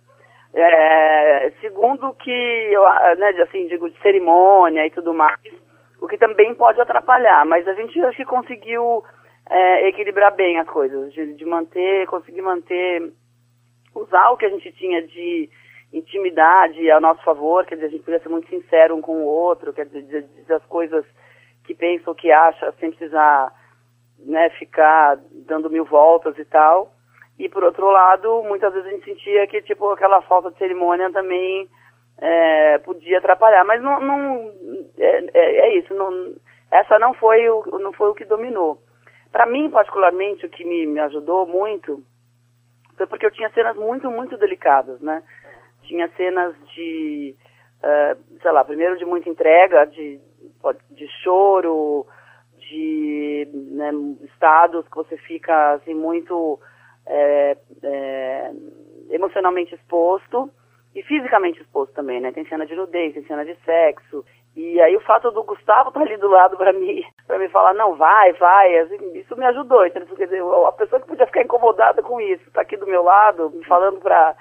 É, 0.57 1.53
segundo 1.61 2.15
que, 2.15 2.71
né, 3.19 3.31
assim, 3.43 3.67
digo, 3.67 3.91
de 3.91 4.01
cerimônia 4.01 4.87
e 4.87 4.91
tudo 4.91 5.13
mais, 5.13 5.41
o 6.01 6.07
que 6.07 6.17
também 6.17 6.55
pode 6.55 6.81
atrapalhar, 6.81 7.45
mas 7.45 7.67
a 7.67 7.75
gente 7.75 8.01
acho 8.01 8.17
que 8.17 8.25
conseguiu 8.25 9.03
é, 9.51 9.89
equilibrar 9.89 10.33
bem 10.35 10.61
as 10.61 10.69
coisas, 10.69 11.13
de, 11.13 11.35
de 11.35 11.45
manter, 11.45 12.07
conseguir 12.07 12.43
manter, 12.43 13.13
usar 13.95 14.31
o 14.31 14.37
que 14.37 14.47
a 14.47 14.51
gente 14.51 14.71
tinha 14.73 15.03
de 15.07 15.51
intimidade 15.93 16.91
a 16.91 17.01
nosso 17.01 17.23
favor, 17.23 17.65
quer 17.65 17.77
dizer, 17.77 17.87
a 17.87 17.91
gente 17.91 18.05
podia 18.05 18.21
ser 18.21 18.29
muito 18.29 18.49
sincero 18.49 18.97
um 18.97 19.01
com 19.01 19.23
o 19.23 19.27
outro, 19.27 19.73
quer 19.73 19.87
dizer, 19.87 20.23
dizer 20.23 20.55
as 20.55 20.65
coisas 20.67 21.05
que 21.65 21.75
pensa 21.75 22.11
ou 22.11 22.15
que 22.15 22.31
acha, 22.31 22.73
sem 22.79 22.91
precisar 22.91 23.53
né, 24.19 24.51
ficar 24.51 25.19
dando 25.47 25.71
mil 25.71 25.85
voltas 25.85 26.37
e 26.39 26.45
tal. 26.45 26.93
E 27.39 27.49
por 27.49 27.65
outro 27.65 27.91
lado, 27.91 28.43
muitas 28.45 28.73
vezes 28.73 28.89
a 28.89 28.93
gente 28.93 29.05
sentia 29.05 29.47
que 29.47 29.61
tipo 29.63 29.91
aquela 29.91 30.23
falta 30.23 30.51
de 30.51 30.59
cerimônia 30.59 31.11
também 31.11 31.69
é, 32.19 32.79
podia 32.79 33.19
atrapalhar, 33.19 33.65
mas 33.65 33.83
não, 33.83 34.01
não 34.01 34.53
é, 34.99 35.25
é, 35.35 35.57
é 35.67 35.79
isso, 35.79 35.93
não, 35.95 36.35
essa 36.71 36.99
não 36.99 37.13
foi 37.15 37.49
o 37.49 37.79
não 37.81 37.93
foi 37.93 38.11
o 38.11 38.15
que 38.15 38.25
dominou. 38.25 38.79
Para 39.33 39.47
mim 39.47 39.69
particularmente 39.69 40.47
o 40.47 40.49
que 40.49 40.65
me, 40.65 40.87
me 40.87 41.01
ajudou 41.01 41.47
muito 41.47 42.05
foi 42.97 43.07
porque 43.07 43.27
eu 43.27 43.33
tinha 43.33 43.51
cenas 43.51 43.77
muito 43.77 44.09
muito 44.11 44.37
delicadas, 44.37 45.01
né? 45.01 45.23
Tinha 45.83 46.09
cenas 46.17 46.55
de 46.73 47.35
eh, 47.83 48.17
sei 48.41 48.53
lá, 48.53 48.65
primeiro 48.65 48.97
de 48.97 49.05
muita 49.05 49.29
entrega, 49.29 49.85
de 49.87 50.21
de 50.91 51.09
choro, 51.23 52.07
de 52.75 53.49
né, 53.53 53.91
estados 54.25 54.87
que 54.89 54.97
você 54.97 55.17
fica 55.17 55.75
assim 55.75 55.95
muito 55.95 56.59
é, 57.07 57.57
é, 57.83 58.51
emocionalmente 59.11 59.75
exposto 59.75 60.51
e 60.95 61.03
fisicamente 61.03 61.61
exposto 61.61 61.93
também, 61.95 62.21
né? 62.21 62.33
Tem 62.33 62.47
cena 62.47 62.67
de 62.67 62.75
nudez, 62.75 63.15
tem 63.15 63.25
cena 63.25 63.45
de 63.45 63.55
sexo. 63.65 64.25
E 64.57 64.81
aí 64.81 64.97
o 64.97 65.01
fato 65.01 65.31
do 65.33 65.43
Gustavo 65.43 65.89
estar 65.89 66.01
ali 66.01 66.17
do 66.17 66.29
lado 66.29 66.57
para 66.57 66.73
mim, 66.73 67.03
para 67.27 67.39
me 67.39 67.49
falar, 67.49 67.75
não, 67.75 67.97
vai, 67.97 68.33
vai, 68.35 68.79
assim, 68.79 69.19
isso 69.19 69.37
me 69.37 69.45
ajudou. 69.47 69.85
Então, 69.87 70.05
quer 70.07 70.27
dizer, 70.27 70.43
a 70.43 70.73
pessoa 70.73 71.01
que 71.01 71.09
podia 71.09 71.27
ficar 71.27 71.43
incomodada 71.43 72.03
com 72.03 72.21
isso, 72.21 72.51
tá 72.53 72.61
aqui 72.61 72.77
do 72.77 72.87
meu 72.87 73.03
lado, 73.03 73.51
me 73.51 73.65
falando 73.65 74.01
para 74.01 74.37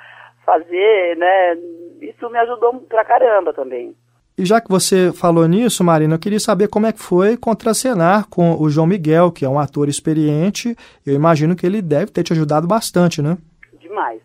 fazer, 0.45 1.17
né? 1.17 1.55
Isso 2.01 2.29
me 2.29 2.37
ajudou 2.39 2.79
pra 2.81 3.05
caramba 3.05 3.53
também. 3.53 3.95
E 4.35 4.45
já 4.45 4.59
que 4.59 4.69
você 4.69 5.11
falou 5.13 5.47
nisso, 5.47 5.83
Marina, 5.83 6.15
eu 6.15 6.19
queria 6.19 6.39
saber 6.39 6.67
como 6.67 6.87
é 6.87 6.91
que 6.91 6.99
foi 6.99 7.37
contracenar 7.37 8.27
com 8.29 8.59
o 8.59 8.67
João 8.67 8.87
Miguel, 8.87 9.31
que 9.31 9.45
é 9.45 9.49
um 9.49 9.59
ator 9.59 9.87
experiente. 9.87 10.75
Eu 11.05 11.13
imagino 11.13 11.55
que 11.55 11.65
ele 11.65 11.81
deve 11.81 12.11
ter 12.11 12.23
te 12.23 12.33
ajudado 12.33 12.67
bastante, 12.67 13.21
né? 13.21 13.37
Demais. 13.79 14.21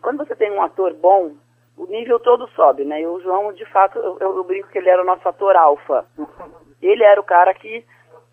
Quando 0.00 0.18
você 0.18 0.36
tem 0.36 0.52
um 0.52 0.62
ator 0.62 0.94
bom, 0.94 1.32
o 1.76 1.86
nível 1.86 2.20
todo 2.20 2.48
sobe, 2.54 2.84
né? 2.84 3.02
E 3.02 3.06
o 3.06 3.20
João, 3.20 3.52
de 3.52 3.64
fato, 3.66 3.98
eu, 3.98 4.18
eu 4.20 4.44
brinco 4.44 4.68
que 4.68 4.78
ele 4.78 4.88
era 4.88 5.02
o 5.02 5.06
nosso 5.06 5.28
ator 5.28 5.56
alfa. 5.56 6.04
Ele 6.80 7.02
era 7.02 7.20
o 7.20 7.24
cara 7.24 7.52
que 7.52 7.84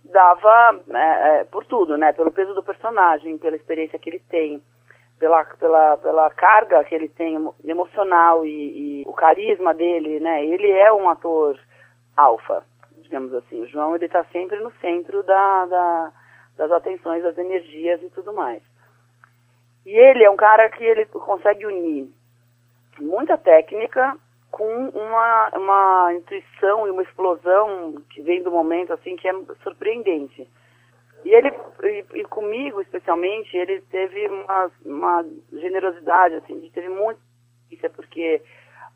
dava 0.03 0.79
é, 0.93 1.39
é, 1.39 1.43
por 1.45 1.65
tudo, 1.65 1.97
né? 1.97 2.13
Pelo 2.13 2.31
peso 2.31 2.53
do 2.53 2.61
personagem, 2.61 3.39
pela 3.39 3.55
experiência 3.55 3.97
que 3.97 4.09
ele 4.09 4.21
tem, 4.29 4.61
pela, 5.19 5.43
pela, 5.45 5.97
pela 5.97 6.29
carga 6.31 6.83
que 6.83 6.93
ele 6.93 7.07
tem 7.09 7.35
emo- 7.35 7.55
emocional 7.63 8.45
e, 8.45 9.01
e 9.01 9.03
o 9.07 9.13
carisma 9.13 9.73
dele, 9.73 10.19
né? 10.19 10.45
Ele 10.45 10.69
é 10.71 10.91
um 10.91 11.09
ator 11.09 11.57
alfa, 12.15 12.63
digamos 12.97 13.33
assim. 13.33 13.61
O 13.61 13.67
João 13.67 13.95
ele 13.95 14.05
está 14.05 14.23
sempre 14.25 14.59
no 14.59 14.71
centro 14.81 15.23
da, 15.23 15.65
da- 15.65 16.11
das 16.57 16.71
atenções, 16.71 17.23
das 17.23 17.37
energias 17.37 18.01
e 18.03 18.09
tudo 18.09 18.33
mais. 18.33 18.61
E 19.85 19.91
ele 19.91 20.23
é 20.23 20.29
um 20.29 20.35
cara 20.37 20.69
que 20.69 20.83
ele 20.83 21.05
consegue 21.05 21.65
unir 21.65 22.09
muita 22.99 23.37
técnica 23.37 24.17
com 24.51 24.87
uma, 24.89 25.49
uma 25.53 26.13
intuição 26.13 26.87
e 26.87 26.91
uma 26.91 27.03
explosão 27.03 27.95
que 28.09 28.21
vem 28.21 28.41
do 28.41 28.49
momento 28.51 28.93
assim 28.93 29.15
que 29.15 29.27
é 29.27 29.33
surpreendente. 29.63 30.49
E 31.25 31.33
ele 31.33 31.51
e, 31.83 32.05
e 32.19 32.23
comigo 32.25 32.79
especialmente 32.81 33.57
ele 33.57 33.81
teve 33.91 34.27
uma, 34.27 34.71
uma 34.85 35.25
generosidade 35.51 36.35
assim, 36.35 36.59
de 36.59 36.69
teve 36.69 36.87
isso 37.71 37.85
é 37.85 37.89
porque 37.89 38.41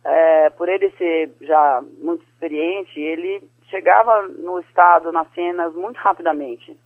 é, 0.05 0.49
por 0.51 0.69
ele 0.69 0.91
ser 0.91 1.31
já 1.41 1.83
muito 1.97 2.23
experiente 2.23 2.99
ele 2.99 3.49
chegava 3.69 4.27
no 4.27 4.59
estado 4.59 5.11
nas 5.11 5.29
cenas 5.33 5.73
muito 5.73 5.97
rapidamente. 5.97 6.77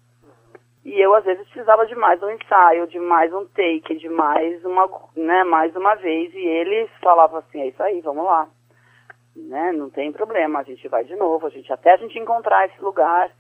E 0.86 1.00
eu 1.00 1.16
às 1.16 1.24
vezes 1.24 1.48
precisava 1.48 1.86
de 1.86 1.96
mais 1.96 2.22
um 2.22 2.30
ensaio, 2.30 2.88
de 2.88 3.00
mais 3.00 3.34
um 3.34 3.46
take, 3.46 3.96
de 3.96 4.10
mais 4.10 4.64
uma, 4.66 4.90
né, 5.16 5.44
mais 5.46 5.74
uma 5.76 5.96
vez, 5.96 6.34
e 6.34 6.40
ele 6.46 6.90
falava 7.02 7.40
assim, 7.40 7.62
é 7.62 7.68
isso 7.68 7.82
aí, 7.82 8.02
vamos 8.02 8.26
lá. 8.26 8.50
Né, 9.34 9.72
não 9.72 9.90
tem 9.90 10.12
problema, 10.12 10.60
a 10.60 10.64
gente 10.64 10.88
vai 10.90 11.06
de 11.06 11.16
novo, 11.16 11.48
a 11.48 11.50
gente 11.50 11.72
até 11.72 11.94
a 11.94 11.98
gente 11.98 12.20
encontrar 12.20 12.66
esse 12.68 12.82
lugar. 12.82 13.32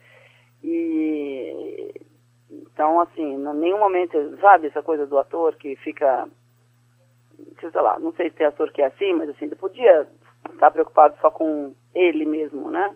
E 0.63 1.93
então 2.49 2.99
assim, 3.01 3.33
em 3.33 3.53
nenhum 3.55 3.79
momento, 3.79 4.37
sabe 4.39 4.67
essa 4.67 4.81
coisa 4.81 5.05
do 5.05 5.17
ator 5.17 5.55
que 5.55 5.75
fica 5.77 6.27
sei 7.59 7.81
lá, 7.81 7.99
não 7.99 8.13
sei 8.13 8.29
se 8.29 8.35
tem 8.35 8.47
ator 8.47 8.71
que 8.71 8.81
é 8.81 8.87
assim, 8.87 9.13
mas 9.13 9.29
assim, 9.29 9.45
ele 9.45 9.55
podia 9.55 10.07
estar 10.51 10.71
preocupado 10.71 11.15
só 11.21 11.31
com 11.31 11.73
ele 11.93 12.25
mesmo, 12.25 12.69
né? 12.69 12.95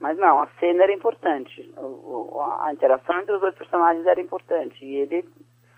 Mas 0.00 0.16
não, 0.16 0.40
a 0.40 0.46
cena 0.60 0.84
era 0.84 0.92
importante. 0.92 1.74
A 2.60 2.72
interação 2.72 3.18
entre 3.20 3.34
os 3.34 3.40
dois 3.40 3.54
personagens 3.54 4.06
era 4.06 4.20
importante. 4.20 4.84
E 4.84 4.94
ele 4.96 5.28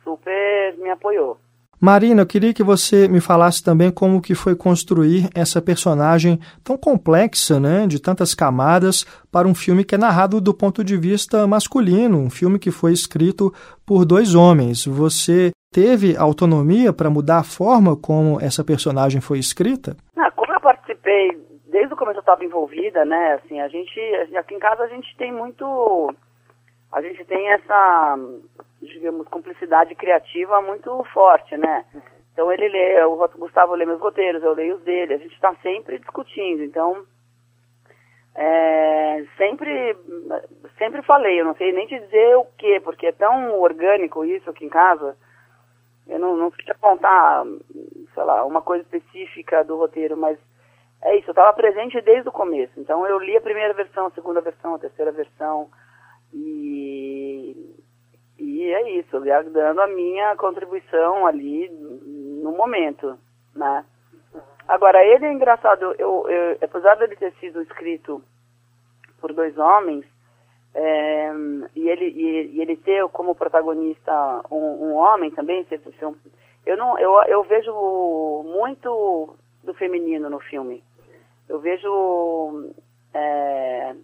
super 0.04 0.76
me 0.76 0.90
apoiou. 0.90 1.38
Marina, 1.80 2.20
eu 2.20 2.26
queria 2.26 2.52
que 2.52 2.62
você 2.62 3.08
me 3.08 3.20
falasse 3.20 3.64
também 3.64 3.90
como 3.90 4.20
que 4.20 4.34
foi 4.34 4.54
construir 4.54 5.30
essa 5.34 5.62
personagem 5.62 6.38
tão 6.62 6.76
complexa, 6.76 7.58
né, 7.58 7.86
de 7.86 7.98
tantas 7.98 8.34
camadas, 8.34 9.06
para 9.32 9.48
um 9.48 9.54
filme 9.54 9.82
que 9.82 9.94
é 9.94 9.98
narrado 9.98 10.42
do 10.42 10.52
ponto 10.52 10.84
de 10.84 10.94
vista 10.98 11.46
masculino, 11.46 12.18
um 12.18 12.28
filme 12.28 12.58
que 12.58 12.70
foi 12.70 12.92
escrito 12.92 13.50
por 13.86 14.04
dois 14.04 14.34
homens. 14.34 14.84
Você 14.84 15.52
teve 15.72 16.14
autonomia 16.18 16.92
para 16.92 17.08
mudar 17.08 17.38
a 17.38 17.44
forma 17.44 17.96
como 17.96 18.38
essa 18.42 18.62
personagem 18.62 19.22
foi 19.22 19.38
escrita? 19.38 19.96
Ah, 20.18 20.30
como 20.32 20.52
eu 20.52 20.60
participei, 20.60 21.30
desde 21.70 21.94
o 21.94 21.96
começo 21.96 22.18
eu 22.18 22.20
estava 22.20 22.44
envolvida, 22.44 23.06
né? 23.06 23.40
Assim, 23.42 23.58
a 23.58 23.68
gente, 23.68 23.98
aqui 24.36 24.54
em 24.54 24.58
casa 24.58 24.82
a 24.82 24.88
gente 24.88 25.16
tem 25.16 25.32
muito, 25.32 26.14
a 26.92 27.00
gente 27.00 27.24
tem 27.24 27.48
essa, 27.52 28.18
digamos, 28.82 29.28
cumplicidade 29.28 29.94
criativa 29.94 30.60
muito 30.60 31.04
forte, 31.12 31.56
né? 31.56 31.84
Então 32.32 32.50
ele 32.50 32.68
lê, 32.68 33.04
o 33.04 33.16
Gustavo 33.38 33.74
lê 33.74 33.84
meus 33.84 34.00
roteiros, 34.00 34.42
eu 34.42 34.54
leio 34.54 34.76
os 34.76 34.82
dele, 34.82 35.14
a 35.14 35.18
gente 35.18 35.34
está 35.34 35.54
sempre 35.56 35.98
discutindo. 35.98 36.62
Então, 36.62 37.04
é, 38.34 39.24
sempre, 39.36 39.96
sempre 40.78 41.02
falei, 41.02 41.40
eu 41.40 41.44
não 41.44 41.54
sei 41.54 41.72
nem 41.72 41.86
te 41.86 41.98
dizer 41.98 42.36
o 42.36 42.44
que, 42.56 42.80
porque 42.80 43.06
é 43.06 43.12
tão 43.12 43.60
orgânico 43.60 44.24
isso 44.24 44.48
aqui 44.50 44.64
em 44.64 44.70
casa. 44.70 45.16
Eu 46.08 46.18
não, 46.18 46.36
não 46.36 46.50
queria 46.50 46.74
contar, 46.74 47.44
sei 48.14 48.24
lá, 48.24 48.44
uma 48.44 48.62
coisa 48.62 48.82
específica 48.82 49.62
do 49.62 49.76
roteiro, 49.76 50.16
mas 50.16 50.38
é 51.02 51.16
isso, 51.16 51.28
eu 51.28 51.32
estava 51.32 51.52
presente 51.52 52.00
desde 52.00 52.28
o 52.28 52.32
começo. 52.32 52.72
Então 52.78 53.06
eu 53.06 53.18
li 53.18 53.36
a 53.36 53.40
primeira 53.40 53.74
versão, 53.74 54.06
a 54.06 54.10
segunda 54.10 54.40
versão, 54.40 54.74
a 54.74 54.78
terceira 54.78 55.12
versão 55.12 55.68
e, 56.32 57.74
e 58.38 58.64
é 58.72 58.98
isso, 58.98 59.20
dando 59.52 59.80
a 59.80 59.86
minha 59.86 60.36
contribuição 60.36 61.26
ali 61.26 61.68
no 61.70 62.52
momento, 62.52 63.18
né? 63.54 63.84
Agora, 64.68 65.04
ele 65.04 65.26
é 65.26 65.32
engraçado, 65.32 65.94
eu, 65.98 66.28
eu, 66.28 66.58
apesar 66.62 66.94
dele 66.96 67.16
ter 67.16 67.32
sido 67.40 67.60
escrito 67.62 68.22
por 69.20 69.32
dois 69.32 69.58
homens, 69.58 70.04
é, 70.72 71.32
e, 71.74 71.88
ele, 71.88 72.06
e, 72.06 72.56
e 72.56 72.60
ele 72.62 72.76
ter 72.76 73.06
como 73.08 73.34
protagonista 73.34 74.12
um, 74.50 74.56
um 74.90 74.94
homem 74.94 75.30
também, 75.32 75.64
ser, 75.64 75.80
ser 75.98 76.06
um- 76.06 76.14
eu, 76.64 76.76
não, 76.76 76.98
eu, 76.98 77.20
eu 77.24 77.42
vejo 77.42 77.72
muito 78.44 79.34
do 79.64 79.74
feminino 79.74 80.30
no 80.30 80.38
filme. 80.38 80.84
Eu 81.48 81.58
vejo 81.58 82.70
é, 83.12 83.94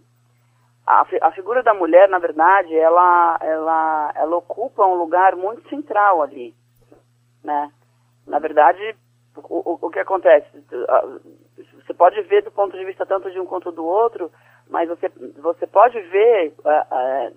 a, 0.86 1.04
a 1.22 1.32
figura 1.32 1.62
da 1.62 1.74
mulher, 1.74 2.08
na 2.08 2.18
verdade, 2.18 2.74
ela, 2.76 3.38
ela, 3.40 4.12
ela 4.14 4.36
ocupa 4.36 4.86
um 4.86 4.94
lugar 4.94 5.34
muito 5.34 5.68
central 5.68 6.22
ali, 6.22 6.54
né? 7.42 7.70
Na 8.26 8.38
verdade, 8.38 8.96
o, 9.36 9.78
o, 9.86 9.90
que 9.90 9.98
acontece? 9.98 10.48
Você 11.84 11.94
pode 11.94 12.20
ver 12.22 12.42
do 12.42 12.50
ponto 12.50 12.76
de 12.76 12.84
vista 12.84 13.04
tanto 13.06 13.30
de 13.30 13.38
um 13.40 13.46
quanto 13.46 13.70
do 13.72 13.84
outro, 13.84 14.30
mas 14.68 14.88
você, 14.88 15.08
você 15.40 15.66
pode 15.66 16.00
ver, 16.00 16.54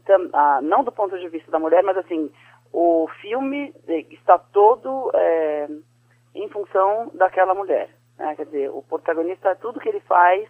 tam- 0.06 0.30
ah, 0.34 0.60
não 0.62 0.84
do 0.84 0.92
ponto 0.92 1.18
de 1.18 1.28
vista 1.30 1.52
da 1.52 1.60
mulher, 1.60 1.84
mas 1.84 1.98
assim, 1.98 2.32
o 2.74 3.08
filme 3.22 3.74
está 4.12 4.38
todo 4.38 5.12
eh, 5.14 5.68
em 6.36 6.48
função 6.50 7.12
daquela 7.14 7.54
mulher. 7.54 7.90
né? 8.18 8.36
Quer 8.36 8.46
dizer, 8.46 8.70
o 8.72 8.82
protagonista, 8.84 9.56
tudo 9.56 9.80
que 9.80 9.90
ele 9.90 10.00
faz, 10.02 10.48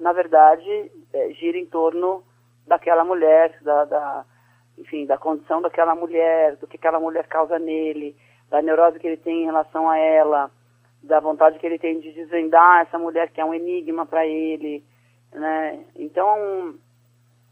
na 0.00 0.12
verdade, 0.12 0.90
eh, 1.12 1.30
gira 1.34 1.58
em 1.58 1.66
torno 1.66 2.22
daquela 2.66 3.04
mulher, 3.04 3.56
da, 3.62 3.84
da, 3.84 4.24
enfim, 4.78 5.06
da 5.06 5.18
condição 5.18 5.60
daquela 5.60 5.94
mulher, 5.94 6.56
do 6.56 6.66
que 6.66 6.76
aquela 6.76 6.98
mulher 6.98 7.26
causa 7.26 7.58
nele, 7.58 8.16
da 8.50 8.62
neurose 8.62 8.98
que 8.98 9.06
ele 9.06 9.16
tem 9.16 9.42
em 9.42 9.46
relação 9.46 9.88
a 9.88 9.98
ela, 9.98 10.50
da 11.02 11.20
vontade 11.20 11.58
que 11.58 11.66
ele 11.66 11.78
tem 11.78 12.00
de 12.00 12.12
desvendar 12.12 12.82
essa 12.82 12.98
mulher 12.98 13.30
que 13.30 13.40
é 13.40 13.44
um 13.44 13.54
enigma 13.54 14.06
para 14.06 14.26
ele, 14.26 14.82
né? 15.32 15.84
Então, 15.96 16.74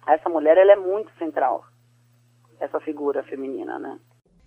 essa 0.06 0.28
mulher 0.28 0.56
ela 0.56 0.72
é 0.72 0.76
muito 0.76 1.12
central, 1.18 1.64
essa 2.58 2.80
figura 2.80 3.22
feminina, 3.22 3.78
né? 3.78 3.98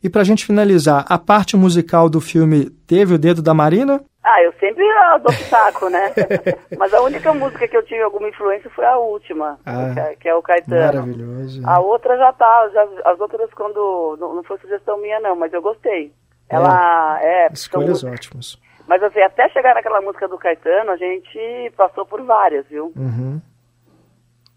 E 0.03 0.09
para 0.09 0.21
a 0.21 0.25
gente 0.25 0.45
finalizar, 0.45 1.05
a 1.09 1.17
parte 1.17 1.55
musical 1.57 2.09
do 2.09 2.21
filme 2.21 2.69
teve 2.87 3.15
o 3.15 3.17
dedo 3.17 3.41
da 3.41 3.53
Marina? 3.53 4.03
Ah, 4.23 4.41
eu 4.41 4.51
sempre 4.59 4.83
dou 5.23 5.33
pitaco, 5.35 5.89
né? 5.89 6.11
Mas 6.77 6.93
a 6.93 7.01
única 7.01 7.33
música 7.33 7.67
que 7.67 7.77
eu 7.77 7.83
tive 7.83 8.01
alguma 8.01 8.27
influência 8.29 8.69
foi 8.71 8.85
a 8.85 8.97
última, 8.97 9.59
Ah, 9.65 9.91
que, 9.93 9.99
é, 9.99 10.15
que 10.15 10.29
é 10.29 10.35
o 10.35 10.41
Caetano. 10.41 10.81
Maravilhoso. 10.81 11.61
A 11.67 11.79
outra 11.79 12.17
já 12.17 12.33
tá, 12.33 12.69
já, 12.73 12.87
as 13.11 13.19
outras 13.19 13.51
quando, 13.53 14.17
não, 14.19 14.35
não 14.35 14.43
foi 14.43 14.57
sugestão 14.59 14.99
minha 14.99 15.19
não, 15.19 15.35
mas 15.35 15.53
eu 15.53 15.61
gostei. 15.61 16.11
Ela 16.49 17.19
é... 17.21 17.47
são 17.47 17.53
Escolhas 17.53 18.03
músicas- 18.03 18.13
ótimas. 18.13 18.59
Mas 18.87 19.01
assim, 19.01 19.19
até 19.21 19.49
chegar 19.49 19.73
naquela 19.73 19.99
música 20.01 20.27
do 20.27 20.37
Caetano, 20.37 20.91
a 20.91 20.97
gente 20.97 21.71
passou 21.75 22.05
por 22.05 22.21
várias, 22.23 22.65
viu? 22.67 22.91
Uhum. 22.95 23.41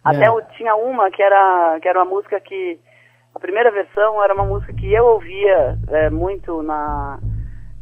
Até 0.04 0.24
É. 0.26 0.30
o- 0.30 0.42
tinha 0.56 0.74
uma 0.76 1.10
que 1.10 1.22
era, 1.22 1.78
que 1.80 1.88
era 1.88 1.98
uma 2.02 2.10
música 2.10 2.38
que. 2.40 2.78
A 3.38 3.40
primeira 3.40 3.70
versão 3.70 4.20
era 4.20 4.34
uma 4.34 4.44
música 4.44 4.72
que 4.72 4.92
eu 4.92 5.06
ouvia 5.06 5.78
é, 5.90 6.10
muito 6.10 6.60
na, 6.60 7.20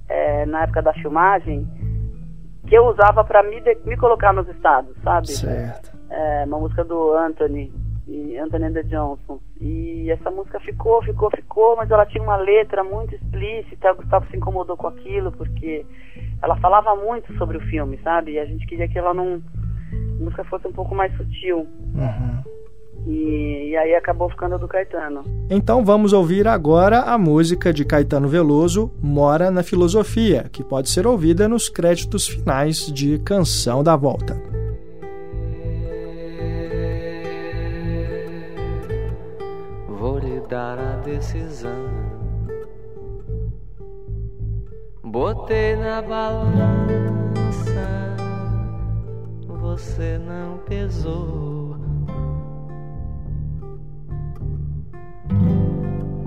é, 0.07 0.45
na 0.45 0.65
época 0.65 0.83
da 0.83 0.93
filmagem, 0.93 1.67
que 2.69 2.75
eu 2.75 2.85
usava 2.85 3.25
para 3.25 3.43
me, 3.43 3.59
de- 3.63 3.79
me 3.87 3.97
colocar 3.97 4.35
nos 4.35 4.47
estados, 4.51 4.95
sabe? 5.03 5.29
Certo. 5.29 5.97
É, 6.11 6.45
uma 6.47 6.59
música 6.59 6.85
do 6.85 7.15
Anthony, 7.15 7.73
e 8.07 8.37
Anthony 8.37 8.71
the 8.71 8.83
Johnson. 8.83 9.41
E 9.59 10.11
essa 10.11 10.31
música 10.31 10.61
ficou, 10.61 11.03
ficou, 11.03 11.31
ficou, 11.31 11.75
mas 11.75 11.91
ela 11.91 12.05
tinha 12.05 12.23
uma 12.23 12.37
letra 12.37 12.85
muito 12.85 13.15
explícita. 13.15 13.93
O 13.93 13.97
Gustavo 13.97 14.27
se 14.31 14.37
incomodou 14.37 14.77
com 14.77 14.89
aquilo, 14.89 15.33
porque 15.33 15.87
ela 16.43 16.57
falava 16.57 16.95
muito 16.97 17.33
sobre 17.39 17.57
o 17.57 17.63
filme, 17.63 17.99
sabe? 18.05 18.33
E 18.33 18.39
a 18.39 18.45
gente 18.45 18.67
queria 18.67 18.89
que 18.89 18.99
ela 18.99 19.15
não. 19.15 19.41
A 20.21 20.23
música 20.23 20.45
fosse 20.45 20.69
um 20.69 20.73
pouco 20.73 20.95
mais 20.95 21.17
sutil. 21.17 21.61
Uhum. 21.95 22.43
E, 23.07 23.71
e 23.71 23.77
aí 23.77 23.95
acabou 23.95 24.29
ficando 24.29 24.59
do 24.59 24.67
Caetano. 24.67 25.23
Então 25.49 25.85
vamos 25.85 26.13
ouvir 26.13 26.49
agora 26.49 27.03
a 27.03 27.17
música 27.17 27.73
de 27.73 27.85
Caetano 27.85 28.29
Veloso, 28.29 28.91
Mora 29.01 29.51
na 29.51 29.63
Filosofia, 29.63 30.49
que 30.51 30.65
pode 30.65 30.91
ser 30.91 31.07
ouvida 31.07 31.49
nos 31.49 31.69
créditos 31.69 32.27
finais 32.27 32.87
de 32.93 33.19
Canção 33.21 33.85
da 33.85 33.95
Volta. 33.95 34.37
Vou 39.89 40.19
lhe 40.19 40.41
dar 40.49 40.79
a 40.79 40.97
decisão. 41.05 42.17
Botei 45.05 45.77
na 45.77 46.03
balança, 46.03 46.57
você 49.47 50.19
não 50.19 50.59
pesou. 50.59 51.66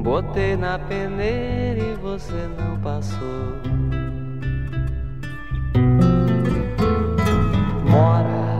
Botei 0.09 0.57
na 0.57 0.79
peneira 0.79 1.79
e 1.79 1.93
você 1.93 2.49
não 2.57 2.79
passou. 2.79 3.61
Mora 7.85 8.57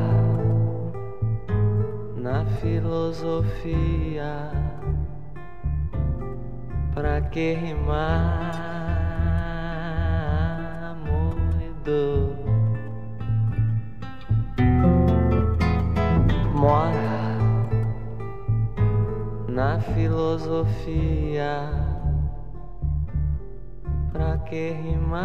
na 2.18 2.46
filosofia. 2.62 4.52
Pra 6.94 7.20
que 7.22 7.54
rimar, 7.54 8.54
amor 10.92 11.36
e 11.60 11.74
dor? 11.84 12.38
Mora 16.54 17.09
na 19.60 19.78
filosofia. 19.94 21.54
Pra 24.10 24.38
que 24.38 24.70
rimar, 24.72 25.20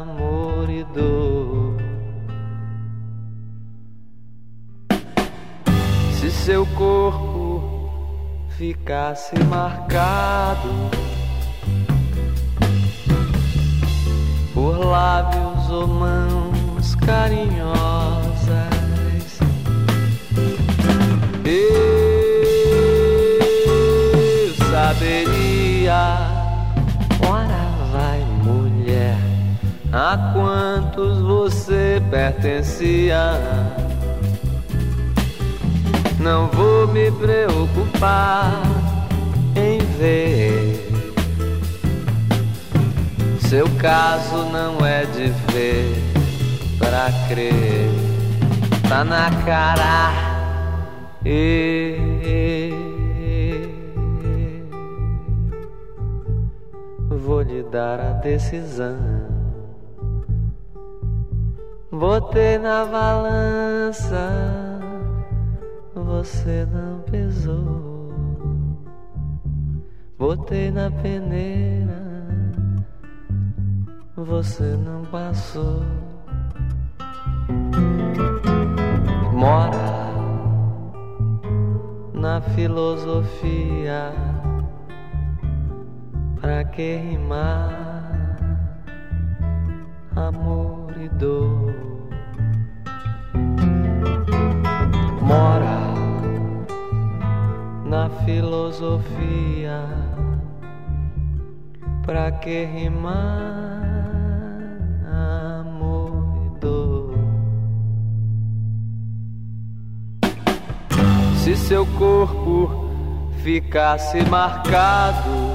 amor 0.00 0.70
e 0.70 0.82
dor? 0.84 1.76
Se 6.18 6.30
seu 6.30 6.64
corpo 6.68 7.90
ficasse 8.56 9.38
marcado 9.44 10.70
por 14.54 14.78
lábios 14.78 15.70
ou 15.70 15.86
mãos 15.86 16.94
carinhosas. 16.94 18.17
Saberia, 24.98 26.18
ora 27.24 27.70
vai 27.92 28.20
mulher, 28.42 29.16
a 29.92 30.32
quantos 30.32 31.20
você 31.20 32.02
pertencia. 32.10 33.40
Não 36.18 36.48
vou 36.48 36.88
me 36.88 37.12
preocupar 37.12 38.60
em 39.54 39.78
ver. 39.98 40.84
Seu 43.48 43.68
caso 43.78 44.44
não 44.50 44.84
é 44.84 45.04
de 45.06 45.28
ver 45.52 45.94
pra 46.76 47.08
crer. 47.28 47.88
Tá 48.88 49.04
na 49.04 49.30
cara. 49.44 50.12
E, 51.24 52.07
vou 57.28 57.42
lhe 57.42 57.62
dar 57.62 58.00
a 58.00 58.12
decisão. 58.14 58.96
Botei 61.92 62.56
na 62.56 62.86
balança 62.86 64.78
você 65.94 66.66
não 66.72 67.00
pesou. 67.02 68.12
Botei 70.18 70.70
na 70.70 70.90
peneira, 70.90 72.02
você 74.16 74.74
não 74.76 75.04
passou. 75.04 75.82
Mora 79.34 80.08
na 82.14 82.40
filosofia, 82.40 84.12
pra 86.40 86.64
que 86.64 86.96
rimar 86.96 88.36
amor 90.14 90.94
e 91.00 91.08
dor? 91.08 91.74
Mora 95.22 95.80
na 97.84 98.08
filosofia. 98.24 99.82
Pra 102.04 102.30
que 102.32 102.64
rimar 102.64 103.82
amor 105.60 106.38
e 106.46 106.60
dor? 106.60 107.14
Se 111.36 111.54
seu 111.56 111.84
corpo 111.98 112.88
ficasse 113.42 114.22
marcado 114.22 115.47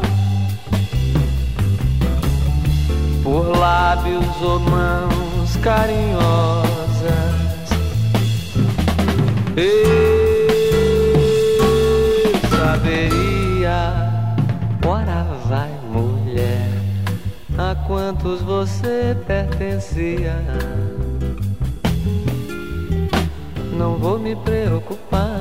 por 3.23 3.57
lábios 3.57 4.41
ou 4.41 4.59
mãos 4.59 5.55
carinhosas. 5.63 6.73
Eu 9.55 9.93
saberia, 12.49 13.93
ora 14.85 15.25
vai 15.47 15.71
mulher, 15.89 16.67
a 17.57 17.73
quantos 17.87 18.41
você 18.41 19.15
pertencia. 19.25 20.35
Não 23.77 23.97
vou 23.97 24.19
me 24.19 24.35
preocupar 24.35 25.31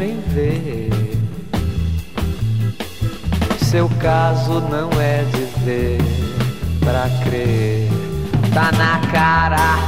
em 0.00 0.18
ver. 0.32 0.88
Seu 3.58 3.88
caso 4.00 4.60
não 4.62 4.90
é 4.98 5.24
de 5.24 5.44
ver 5.62 6.17
pra 6.88 7.06
crer, 7.22 7.86
tá 8.54 8.72
na 8.72 8.98
cara. 9.12 9.78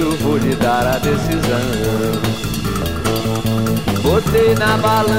Eu 0.00 0.16
vou 0.22 0.38
lhe 0.38 0.54
dar 0.54 0.86
a 0.86 0.98
decisão. 0.98 2.22
Botei 4.02 4.54
na 4.54 4.78
balança 4.78 5.18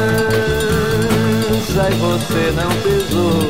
e 1.92 1.96
você 1.96 2.52
não 2.56 2.72
pesou. 2.82 3.48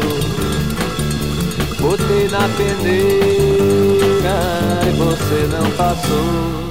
Botei 1.80 2.28
na 2.28 2.50
peneira 2.58 4.38
e 4.86 4.92
você 4.98 5.48
não 5.50 5.72
passou. 5.72 6.69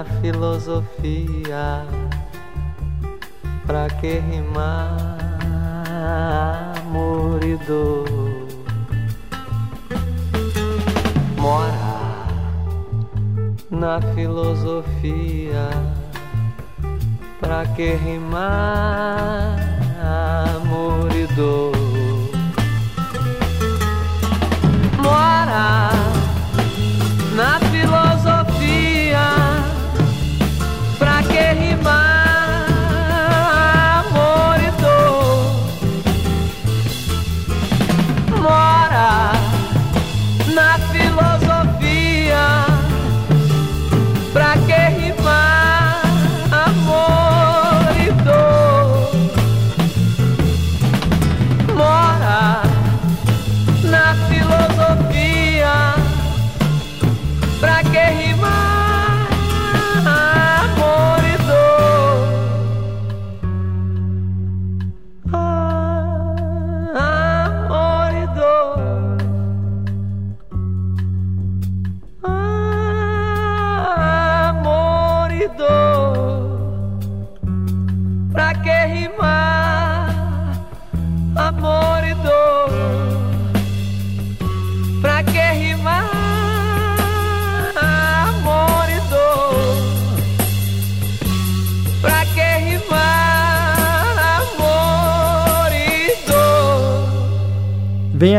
Na 0.00 0.04
filosofia 0.22 1.84
pra 3.66 3.86
que 4.00 4.18
rimar 4.18 5.18
amor 6.78 7.44
e 7.44 7.56
dor? 7.66 8.08
Mora 11.36 12.24
na 13.70 14.00
filosofia 14.14 15.68
pra 17.38 17.66
que 17.66 17.92
rimar 17.92 19.58
amor 20.56 21.14
e 21.14 21.26
dor? 21.34 21.72
Mora 24.96 25.99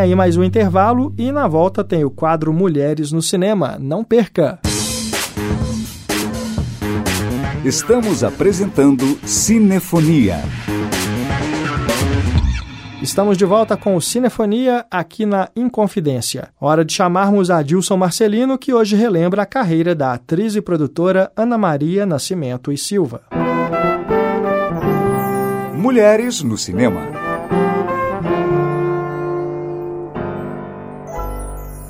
aí 0.01 0.15
mais 0.15 0.35
um 0.35 0.43
intervalo 0.43 1.13
e 1.15 1.31
na 1.31 1.47
volta 1.47 1.83
tem 1.83 2.03
o 2.03 2.09
quadro 2.09 2.51
Mulheres 2.51 3.11
no 3.11 3.21
Cinema. 3.21 3.77
Não 3.79 4.03
perca! 4.03 4.59
Estamos 7.63 8.23
apresentando 8.23 9.19
Cinefonia. 9.23 10.37
Estamos 12.99 13.37
de 13.37 13.45
volta 13.45 13.77
com 13.77 13.95
o 13.95 14.01
Cinefonia 14.01 14.85
aqui 14.89 15.25
na 15.25 15.49
Inconfidência. 15.55 16.49
Hora 16.59 16.83
de 16.83 16.93
chamarmos 16.93 17.51
a 17.51 17.61
Dilson 17.61 17.97
Marcelino, 17.97 18.57
que 18.57 18.73
hoje 18.73 18.95
relembra 18.95 19.43
a 19.43 19.45
carreira 19.45 19.93
da 19.93 20.13
atriz 20.13 20.55
e 20.55 20.61
produtora 20.61 21.31
Ana 21.35 21.57
Maria 21.57 22.07
Nascimento 22.07 22.71
e 22.71 22.77
Silva. 22.77 23.21
Mulheres 25.75 26.41
no 26.41 26.57
cinema. 26.57 27.20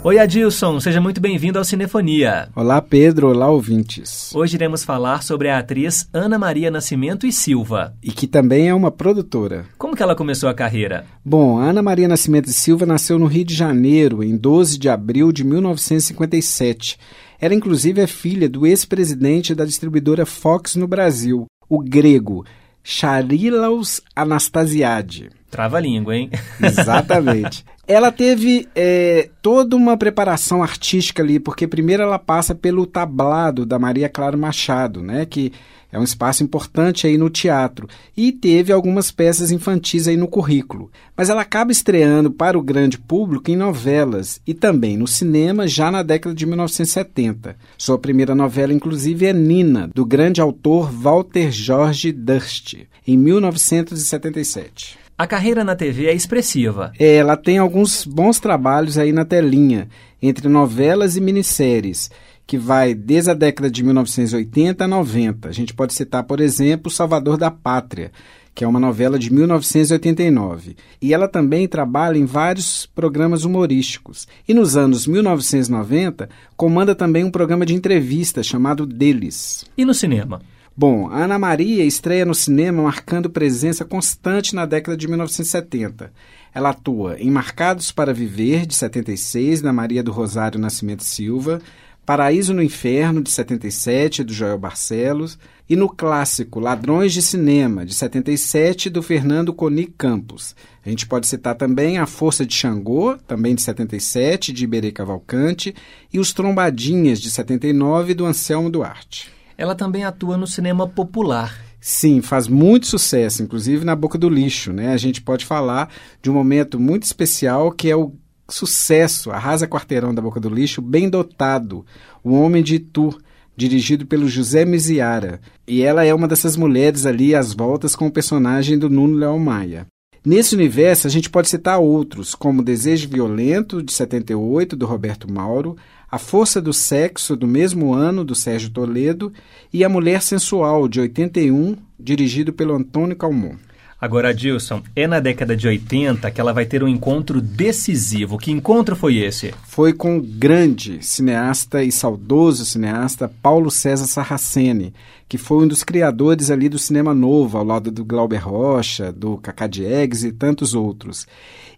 Oi, 0.04 0.18
Adilson, 0.18 0.80
seja 0.80 0.99
muito 0.99 1.22
bem-vindo 1.22 1.60
ao 1.60 1.64
Cinefonia. 1.64 2.49
Olá, 2.56 2.82
Pedro. 2.82 3.30
Olá, 3.30 3.52
ouvintes. 3.52 4.34
Hoje 4.34 4.56
iremos 4.56 4.84
falar 4.84 5.22
sobre 5.22 5.47
a 5.47 5.60
atriz 5.60 6.10
Ana 6.12 6.39
Maria 6.39 6.72
Nascimento 6.72 7.28
e 7.28 7.32
Silva. 7.32 7.93
E 8.02 8.12
que 8.12 8.26
também 8.26 8.68
é 8.68 8.74
uma 8.74 8.89
produtora. 8.89 9.66
Como 9.78 9.95
que 9.95 10.02
ela 10.02 10.16
começou 10.16 10.49
a 10.49 10.56
carreira? 10.56 11.06
Bom, 11.24 11.60
a 11.60 11.66
Ana 11.66 11.84
Maria 11.84 12.08
Nascimento 12.08 12.49
e 12.49 12.52
Silva 12.54 12.84
nasceu 12.84 13.20
no 13.20 13.28
Rio 13.28 13.45
de 13.45 13.54
Janeiro 13.54 14.24
em 14.24 14.36
12 14.36 14.80
de 14.80 14.89
abril 14.89 15.32
de 15.32 15.43
1957. 15.43 16.97
Ela, 17.39 17.54
inclusive, 17.54 18.02
é 18.02 18.08
filha 18.08 18.49
do 18.49 18.66
ex-presidente 18.66 19.54
da 19.54 19.66
distribuidora 19.66 20.26
Fox 20.26 20.76
no 20.76 20.88
Brasil, 20.88 21.45
o 21.70 21.78
grego 21.78 22.43
Charilaus 22.84 24.02
Anastasiade. 24.16 25.30
Trava 25.52 25.78
a 25.78 25.82
língua, 25.82 26.16
hein? 26.16 26.32
Exatamente. 26.60 27.64
ela 27.88 28.12
teve 28.12 28.68
é, 28.76 29.30
toda 29.42 29.76
uma 29.76 29.98
preparação 29.98 30.64
artística 30.64 31.22
ali, 31.22 31.40
porque 31.40 31.68
primeiro 31.68 32.04
ela 32.04 32.20
passa 32.20 32.56
pelo 32.56 32.86
tablado 32.86 33.66
da 33.66 33.80
Maria 33.80 34.08
Clara 34.08 34.38
Machado, 34.38 35.02
né, 35.02 35.26
que 35.26 35.52
é 35.92 36.00
um 36.00 36.04
espaço 36.04 36.42
importante 36.42 37.06
aí 37.06 37.18
no 37.18 37.30
teatro, 37.30 37.88
e 38.16 38.32
teve 38.32 38.72
algumas 38.72 39.12
peças 39.12 39.52
infantis 39.52 40.08
aí 40.08 40.16
no 40.16 40.28
currículo. 40.28 40.90
Mas 41.18 41.30
ela 41.30 41.42
acaba 41.42 41.72
estreando 41.72 42.32
para 42.32 42.58
o 42.58 42.62
grande 42.62 42.98
público 42.98 43.52
em 43.52 43.58
novelas 43.58 44.40
e 44.48 44.54
também 44.54 44.96
no 44.96 45.08
cinema 45.08 45.68
já 45.68 45.92
na 45.92 46.02
década 46.02 46.34
de 46.34 46.46
1970. 46.46 47.58
Sua 47.78 47.98
primeira 47.98 48.34
novela, 48.34 48.72
inclusive, 48.72 49.26
é 49.26 49.34
Nina, 49.34 49.90
do 49.94 50.06
grande 50.06 50.40
autor 50.40 50.90
Walter 50.90 51.52
Jorge 51.52 52.14
Durst, 52.14 52.76
em 53.06 53.18
1977. 53.18 55.01
A 55.22 55.28
carreira 55.28 55.64
na 55.64 55.76
TV 55.76 56.08
é 56.08 56.16
expressiva. 56.16 56.92
É, 56.98 57.18
ela 57.18 57.38
tem 57.38 57.60
alguns 57.60 58.08
bons 58.08 58.40
trabalhos 58.40 58.98
aí 58.98 59.12
na 59.12 59.24
telinha, 59.24 59.88
entre 60.20 60.50
novelas 60.50 61.16
e 61.16 61.22
minisséries, 61.22 62.10
que 62.48 62.58
vai 62.58 62.96
desde 62.96 63.30
a 63.30 63.36
década 63.36 63.70
de 63.70 63.84
1980 63.84 64.84
a 64.84 64.88
90. 64.88 65.48
A 65.48 65.52
gente 65.52 65.76
pode 65.76 65.94
citar, 65.94 66.24
por 66.24 66.40
exemplo, 66.40 66.92
Salvador 66.92 67.38
da 67.38 67.52
Pátria, 67.52 68.12
que 68.56 68.64
é 68.64 68.68
uma 68.68 68.80
novela 68.80 69.20
de 69.20 69.32
1989. 69.32 70.76
E 71.00 71.14
ela 71.14 71.28
também 71.28 71.68
trabalha 71.68 72.18
em 72.18 72.26
vários 72.26 72.88
programas 72.88 73.46
humorísticos. 73.46 74.28
E 74.48 74.56
nos 74.56 74.76
anos 74.76 75.06
1990, 75.06 76.30
comanda 76.58 76.96
também 76.96 77.24
um 77.24 77.30
programa 77.30 77.64
de 77.64 77.76
entrevista 77.76 78.42
chamado 78.42 78.88
Deles. 78.88 79.66
E 79.78 79.86
no 79.86 79.94
cinema? 79.94 80.42
Bom, 80.76 81.10
a 81.10 81.26
Ana 81.26 81.38
Maria 81.38 81.84
estreia 81.84 82.26
no 82.26 82.34
cinema 82.34 82.82
marcando 82.82 83.30
presença 83.30 83.84
constante 83.84 84.56
na 84.56 84.66
década 84.66 84.96
de 84.96 85.06
1970. 85.06 86.14
Ela 86.54 86.70
atua 86.70 87.18
em 87.20 87.30
Marcados 87.30 87.92
para 87.92 88.14
Viver, 88.14 88.66
de 88.66 88.74
76, 88.76 89.62
da 89.62 89.74
Maria 89.74 90.02
do 90.02 90.14
Rosário 90.14 90.60
Nascimento 90.60 91.04
Silva, 91.04 91.62
Paraíso 92.06 92.54
no 92.54 92.64
Inferno, 92.64 93.22
de 93.22 93.30
77, 93.30 94.24
do 94.24 94.34
Joel 94.34 94.58
Barcelos, 94.58 95.38
e 95.70 95.76
no 95.76 95.90
clássico 95.90 96.60
Ladrões 96.60 97.14
de 97.14 97.22
Cinema, 97.22 97.86
de 97.86 97.94
77, 97.94 98.90
do 98.90 99.04
Fernando 99.04 99.54
Coni 99.54 99.86
Campos. 99.86 100.56
A 100.86 100.90
gente 100.90 101.06
pode 101.06 101.28
citar 101.28 101.56
também 101.56 101.98
A 101.98 102.06
Força 102.06 102.46
de 102.46 102.56
Xangô, 102.56 103.18
também 103.28 103.56
de 103.56 103.62
77, 103.62 104.52
de 104.52 104.64
Iberê 104.64 104.92
Cavalcante, 104.92 105.76
e 106.12 106.20
Os 106.20 106.34
Trombadinhas, 106.34 107.20
de 107.20 107.30
79, 107.30 108.14
do 108.14 108.26
Anselmo 108.26 108.70
Duarte. 108.70 109.41
Ela 109.62 109.76
também 109.76 110.03
atua 110.03 110.38
no 110.38 110.47
cinema 110.47 110.88
popular. 110.88 111.55
Sim, 111.80 112.20
faz 112.20 112.47
muito 112.47 112.88
sucesso, 112.88 113.43
inclusive 113.43 113.86
na 113.86 113.95
Boca 113.95 114.18
do 114.18 114.28
Lixo. 114.28 114.74
Né? 114.74 114.91
A 114.91 114.97
gente 114.97 115.22
pode 115.22 115.45
falar 115.45 115.93
de 116.20 116.32
um 116.32 116.34
momento 116.34 116.80
muito 116.80 117.03
especial 117.03 117.72
que 117.72 117.88
é 117.88 117.95
o 117.95 118.12
sucesso, 118.49 119.30
Arrasa 119.30 119.68
Quarteirão 119.68 120.16
da 120.16 120.22
Boca 120.22 120.39
do 120.39 120.49
Lixo, 120.49 120.82
bem 120.82 121.07
dotado, 121.07 121.86
O 122.24 122.34
Homem 122.34 122.64
de 122.64 122.78
Itu, 122.78 123.16
dirigido 123.55 124.03
pelo 124.03 124.28
José 124.28 124.66
Miziara. 124.66 125.39
E 125.68 125.84
ela 125.84 126.03
é 126.03 126.12
uma 126.12 126.28
dessas 126.28 126.57
mulheres 126.57 127.05
ali 127.05 127.36
às 127.36 127.53
voltas 127.53 127.95
com 127.95 128.07
o 128.07 128.12
personagem 128.12 128.80
do 128.80 128.89
Nuno 128.89 129.16
Leão 129.16 129.38
Maia. 129.38 129.86
Nesse 130.26 130.55
universo, 130.55 131.05
a 131.05 131.09
gente 131.09 131.30
pode 131.30 131.49
citar 131.49 131.80
outros, 131.80 132.34
como 132.34 132.64
Desejo 132.64 133.09
Violento, 133.09 133.82
de 133.82 133.91
78, 133.91 134.76
do 134.76 134.88
Roberto 134.88 135.32
Mauro, 135.32 135.76
A 136.12 136.18
Força 136.18 136.62
do 136.62 136.74
Sexo, 136.74 137.38
do 137.38 137.47
mesmo 137.47 137.93
ano, 137.93 138.26
do 138.26 138.36
Sérgio 138.36 138.70
Toledo, 138.70 139.32
e 139.72 139.82
A 139.86 139.88
Mulher 139.88 140.22
Sensual, 140.22 140.89
de 140.89 140.99
81, 140.99 141.78
dirigido 141.97 142.51
pelo 142.51 142.76
Antônio 142.76 143.16
Calmon. 143.16 143.55
Agora, 144.01 144.30
Adilson, 144.30 144.82
é 144.93 145.07
na 145.07 145.22
década 145.22 145.55
de 145.55 145.68
80 145.70 146.30
que 146.32 146.41
ela 146.41 146.51
vai 146.51 146.66
ter 146.66 146.84
um 146.84 146.88
encontro 146.88 147.39
decisivo. 147.39 148.38
Que 148.38 148.51
encontro 148.51 148.93
foi 148.93 149.18
esse? 149.18 149.53
Foi 149.64 149.93
com 149.93 150.18
o 150.18 150.22
grande 150.22 151.05
cineasta 151.05 151.82
e 151.82 151.93
saudoso 151.93 152.66
cineasta 152.66 153.32
Paulo 153.41 153.72
César 153.72 154.07
Sarraceni, 154.07 154.93
que 155.30 155.38
foi 155.38 155.64
um 155.64 155.68
dos 155.68 155.82
criadores 155.82 156.51
ali 156.51 156.68
do 156.68 156.80
cinema 156.80 157.14
novo, 157.14 157.57
ao 157.57 157.64
lado 157.64 157.89
do 157.89 158.03
Glauber 158.03 158.43
Rocha, 158.43 159.14
do 159.14 159.38
Cacá 159.38 159.66
Diegues 159.66 160.24
e 160.26 160.32
tantos 160.34 160.74
outros. 160.74 161.26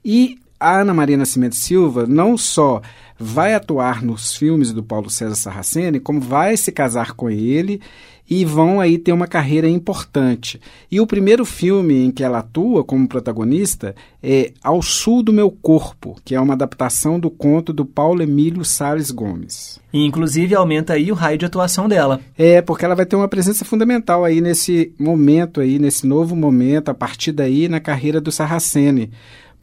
E 0.04 0.40
a 0.64 0.80
Ana 0.80 0.94
Maria 0.94 1.18
Nascimento 1.18 1.56
Silva 1.56 2.06
não 2.08 2.38
só 2.38 2.82
vai 3.20 3.54
atuar 3.54 4.02
nos 4.02 4.34
filmes 4.34 4.72
do 4.72 4.82
Paulo 4.82 5.10
César 5.10 5.36
Sarraceni, 5.36 6.00
como 6.00 6.22
vai 6.22 6.56
se 6.56 6.72
casar 6.72 7.12
com 7.12 7.30
ele 7.30 7.82
e 8.30 8.46
vão 8.46 8.80
aí 8.80 8.98
ter 8.98 9.12
uma 9.12 9.28
carreira 9.28 9.68
importante. 9.68 10.60
E 10.90 11.02
o 11.02 11.06
primeiro 11.06 11.44
filme 11.44 12.06
em 12.06 12.12
que 12.12 12.24
ela 12.24 12.40
atua 12.40 12.82
como 12.82 13.08
protagonista 13.08 13.94
é 14.22 14.54
Ao 14.64 14.82
Sul 14.82 15.22
do 15.22 15.34
Meu 15.34 15.52
Corpo, 15.52 16.16
que 16.24 16.34
é 16.34 16.40
uma 16.40 16.54
adaptação 16.54 17.20
do 17.20 17.30
conto 17.30 17.74
do 17.74 17.86
Paulo 17.86 18.24
Emílio 18.24 18.64
Salles 18.64 19.12
Gomes. 19.12 19.80
E 19.92 20.06
inclusive 20.06 20.56
aumenta 20.56 20.94
aí 20.94 21.12
o 21.12 21.16
raio 21.16 21.38
de 21.38 21.46
atuação 21.46 21.90
dela. 21.90 22.22
É, 22.38 22.62
porque 22.62 22.86
ela 22.86 22.96
vai 22.96 23.06
ter 23.06 23.18
uma 23.18 23.28
presença 23.28 23.66
fundamental 23.66 24.24
aí 24.24 24.40
nesse 24.40 24.94
momento 24.98 25.60
aí, 25.60 25.78
nesse 25.78 26.08
novo 26.08 26.36
momento, 26.36 26.90
a 26.90 26.94
partir 26.94 27.34
daí 27.34 27.68
na 27.68 27.82
carreira 27.82 28.22
do 28.22 28.32
Sarraceni, 28.32 29.12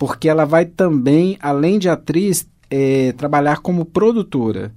porque 0.01 0.31
ela 0.31 0.47
vai 0.47 0.65
também, 0.65 1.37
além 1.43 1.79
de 1.79 1.87
atriz, 1.87 2.49
é, 2.71 3.13
trabalhar 3.13 3.59
como 3.59 3.85
produtora. 3.85 4.73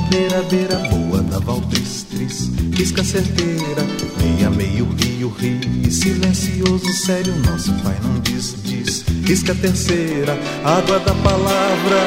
Madeira, 0.06 0.42
beira 0.44 0.76
boa 0.90 1.22
da 1.24 1.40
Valdestris, 1.40 2.52
risca 2.74 3.04
certeira, 3.04 3.84
meia, 4.22 4.50
meio, 4.52 4.88
rio, 5.00 5.30
rio, 5.30 5.92
silencioso, 5.92 6.94
sério, 6.94 7.34
nosso 7.46 7.74
pai 7.84 7.98
não 8.04 8.20
diz, 8.22 8.56
diz, 8.64 9.04
risca 9.26 9.56
terceira, 9.56 10.38
água 10.64 11.00
da 11.00 11.14
palavra, 11.16 12.06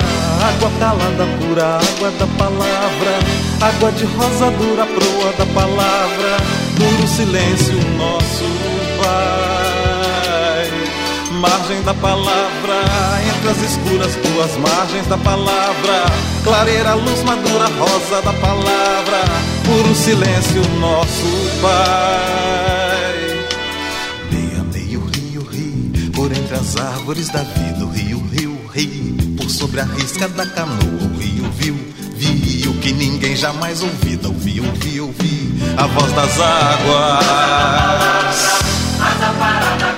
água 0.49 0.71
calada 0.79 1.27
pura, 1.39 1.65
água 1.65 2.11
da 2.13 2.27
palavra, 2.39 3.19
água 3.61 3.93
de 3.93 4.05
rosa 4.05 4.51
dura, 4.53 4.87
proa 4.87 5.33
da 5.37 5.47
palavra, 5.47 6.37
puro 6.77 7.09
silêncio, 7.09 7.75
nosso 7.99 8.45
pai 9.03 9.68
margem 11.39 11.83
da 11.83 11.95
palavra, 11.95 12.83
entre 13.29 13.51
as 13.51 13.63
escuras 13.63 14.15
tuas 14.17 14.57
margens 14.57 15.07
da 15.07 15.17
palavra, 15.19 16.05
clareira, 16.43 16.95
luz 16.95 17.23
madura, 17.23 17.69
rosa 17.79 18.21
da 18.23 18.33
palavra, 18.35 19.25
puro 19.65 19.95
silêncio, 19.95 20.63
nosso 20.81 21.25
Pai. 21.63 23.47
Meia, 24.33 24.65
meio, 24.73 25.05
rio, 25.07 25.43
rio, 25.51 26.11
por 26.13 26.33
entre 26.33 26.55
as 26.57 26.77
árvores 26.77 27.29
da 27.29 27.43
vida, 27.43 27.85
o 27.85 27.91
rio, 27.91 28.21
rio, 28.33 28.59
rio, 28.75 29.37
por 29.37 29.49
sobre 29.49 29.81
a 29.81 29.85
risca 29.85 30.29
da 30.29 30.47
canoa, 30.47 30.77
o 30.77 31.19
rio 31.19 31.51
viu, 31.53 31.77
viu 32.17 32.75
que 32.81 32.93
ninguém 32.93 33.37
jamais 33.37 33.83
ouvida, 33.83 34.29
ouviu, 34.29 34.65
ouviu, 34.65 35.07
ouviu, 35.07 35.51
a 35.77 35.87
voz 35.87 36.13
das 36.13 36.41
águas. 36.41 37.27
Casa 38.99 39.33
parada 39.39 39.67
agora, 39.67 39.69
casa 39.69 39.98